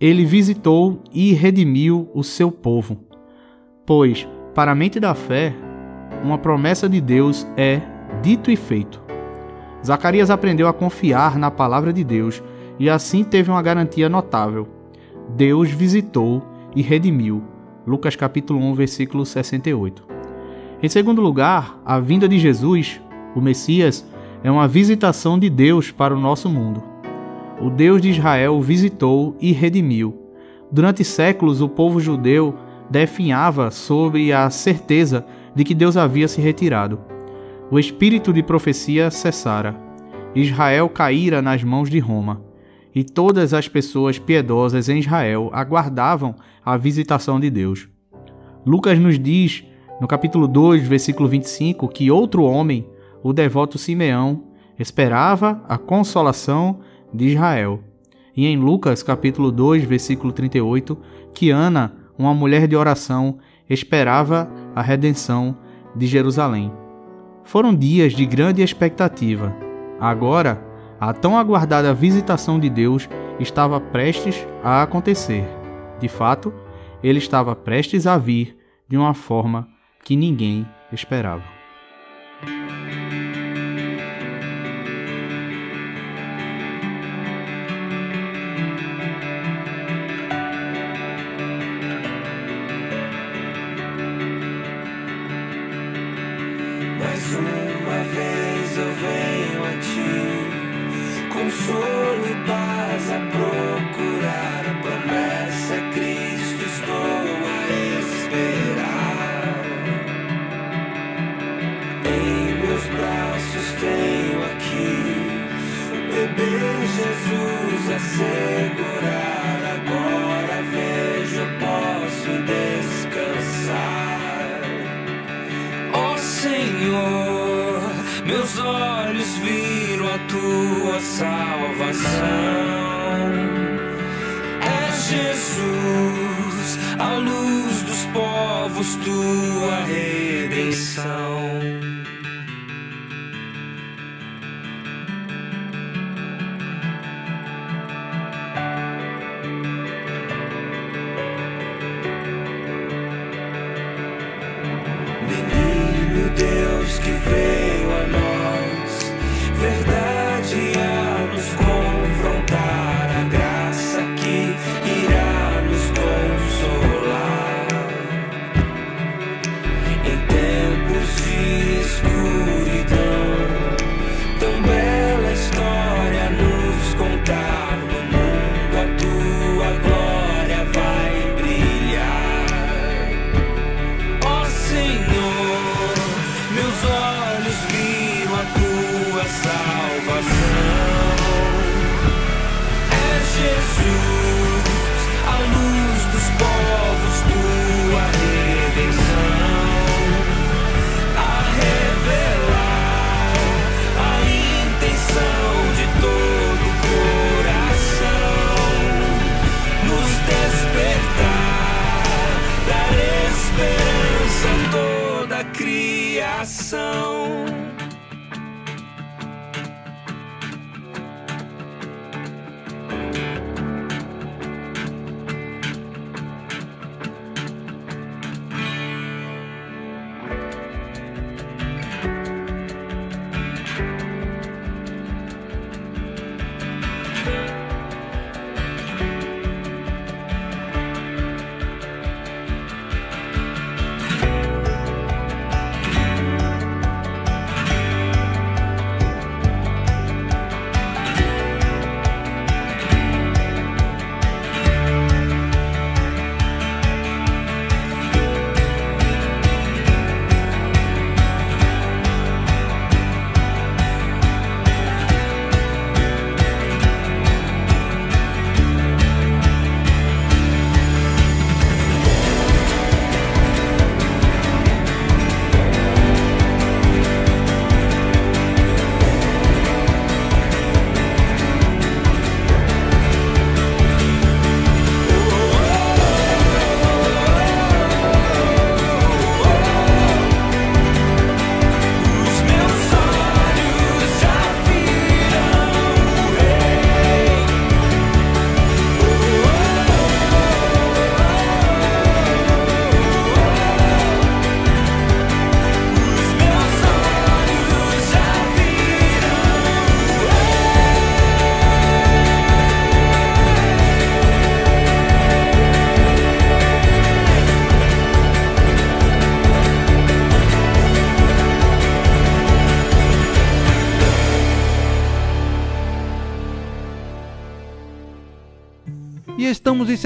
Ele 0.00 0.24
visitou 0.24 1.02
e 1.12 1.32
redimiu 1.32 2.08
o 2.14 2.22
seu 2.22 2.50
povo. 2.50 3.04
Pois, 3.84 4.28
para 4.54 4.72
a 4.72 4.74
mente 4.74 5.00
da 5.00 5.14
fé, 5.14 5.54
uma 6.22 6.38
promessa 6.38 6.88
de 6.88 7.00
Deus 7.00 7.46
é 7.56 7.80
dito 8.22 8.50
e 8.50 8.56
feito. 8.56 9.00
Zacarias 9.84 10.30
aprendeu 10.30 10.68
a 10.68 10.72
confiar 10.72 11.38
na 11.38 11.50
palavra 11.50 11.92
de 11.92 12.04
Deus 12.04 12.42
e 12.78 12.90
assim 12.90 13.24
teve 13.24 13.50
uma 13.50 13.62
garantia 13.62 14.08
notável. 14.08 14.68
Deus 15.36 15.70
visitou 15.70 16.42
e 16.74 16.82
redimiu. 16.82 17.42
Lucas 17.86 18.16
capítulo 18.16 18.60
1, 18.60 18.74
versículo 18.74 19.24
68. 19.24 20.04
Em 20.82 20.88
segundo 20.88 21.22
lugar, 21.22 21.80
a 21.84 21.98
vinda 21.98 22.28
de 22.28 22.38
Jesus, 22.38 23.00
o 23.34 23.40
Messias, 23.40 24.06
é 24.42 24.50
uma 24.50 24.68
visitação 24.68 25.38
de 25.38 25.48
Deus 25.48 25.90
para 25.90 26.14
o 26.14 26.20
nosso 26.20 26.48
mundo. 26.48 26.82
O 27.60 27.70
Deus 27.70 28.02
de 28.02 28.10
Israel 28.10 28.60
visitou 28.60 29.34
e 29.40 29.52
redimiu. 29.52 30.14
Durante 30.70 31.02
séculos, 31.02 31.62
o 31.62 31.68
povo 31.68 31.98
judeu 31.98 32.54
definhava 32.90 33.70
sobre 33.70 34.32
a 34.32 34.50
certeza 34.50 35.24
de 35.54 35.64
que 35.64 35.74
Deus 35.74 35.96
havia 35.96 36.28
se 36.28 36.40
retirado. 36.40 37.00
O 37.70 37.78
espírito 37.78 38.32
de 38.32 38.42
profecia 38.42 39.10
cessara. 39.10 39.74
Israel 40.34 40.88
caíra 40.88 41.40
nas 41.40 41.64
mãos 41.64 41.88
de 41.88 41.98
Roma, 41.98 42.42
e 42.96 43.04
todas 43.04 43.52
as 43.52 43.68
pessoas 43.68 44.18
piedosas 44.18 44.88
em 44.88 45.00
Israel 45.00 45.50
aguardavam 45.52 46.34
a 46.64 46.78
visitação 46.78 47.38
de 47.38 47.50
Deus. 47.50 47.86
Lucas 48.64 48.98
nos 48.98 49.18
diz, 49.18 49.62
no 50.00 50.08
capítulo 50.08 50.48
2, 50.48 50.88
versículo 50.88 51.28
25, 51.28 51.88
que 51.88 52.10
outro 52.10 52.44
homem, 52.44 52.88
o 53.22 53.34
devoto 53.34 53.76
Simeão, 53.76 54.44
esperava 54.78 55.62
a 55.68 55.76
consolação 55.76 56.80
de 57.12 57.26
Israel. 57.26 57.80
E 58.34 58.46
em 58.46 58.56
Lucas, 58.56 59.02
capítulo 59.02 59.52
2, 59.52 59.84
versículo 59.84 60.32
38, 60.32 60.96
que 61.34 61.50
Ana, 61.50 61.92
uma 62.16 62.32
mulher 62.32 62.66
de 62.66 62.76
oração, 62.76 63.36
esperava 63.68 64.50
a 64.74 64.80
redenção 64.80 65.54
de 65.94 66.06
Jerusalém. 66.06 66.72
Foram 67.44 67.74
dias 67.74 68.14
de 68.14 68.24
grande 68.24 68.62
expectativa. 68.62 69.54
Agora, 70.00 70.65
a 71.00 71.12
tão 71.12 71.36
aguardada 71.36 71.92
visitação 71.92 72.58
de 72.58 72.70
Deus 72.70 73.08
estava 73.38 73.80
prestes 73.80 74.46
a 74.62 74.82
acontecer. 74.82 75.44
De 76.00 76.08
fato, 76.08 76.52
ele 77.02 77.18
estava 77.18 77.54
prestes 77.54 78.06
a 78.06 78.16
vir 78.16 78.56
de 78.88 78.96
uma 78.96 79.14
forma 79.14 79.68
que 80.04 80.16
ninguém 80.16 80.66
esperava. 80.92 81.44
Consolo 101.56 102.26
e 102.26 102.34
paz 102.46 103.12
a 103.12 103.18
procurar. 103.30 103.75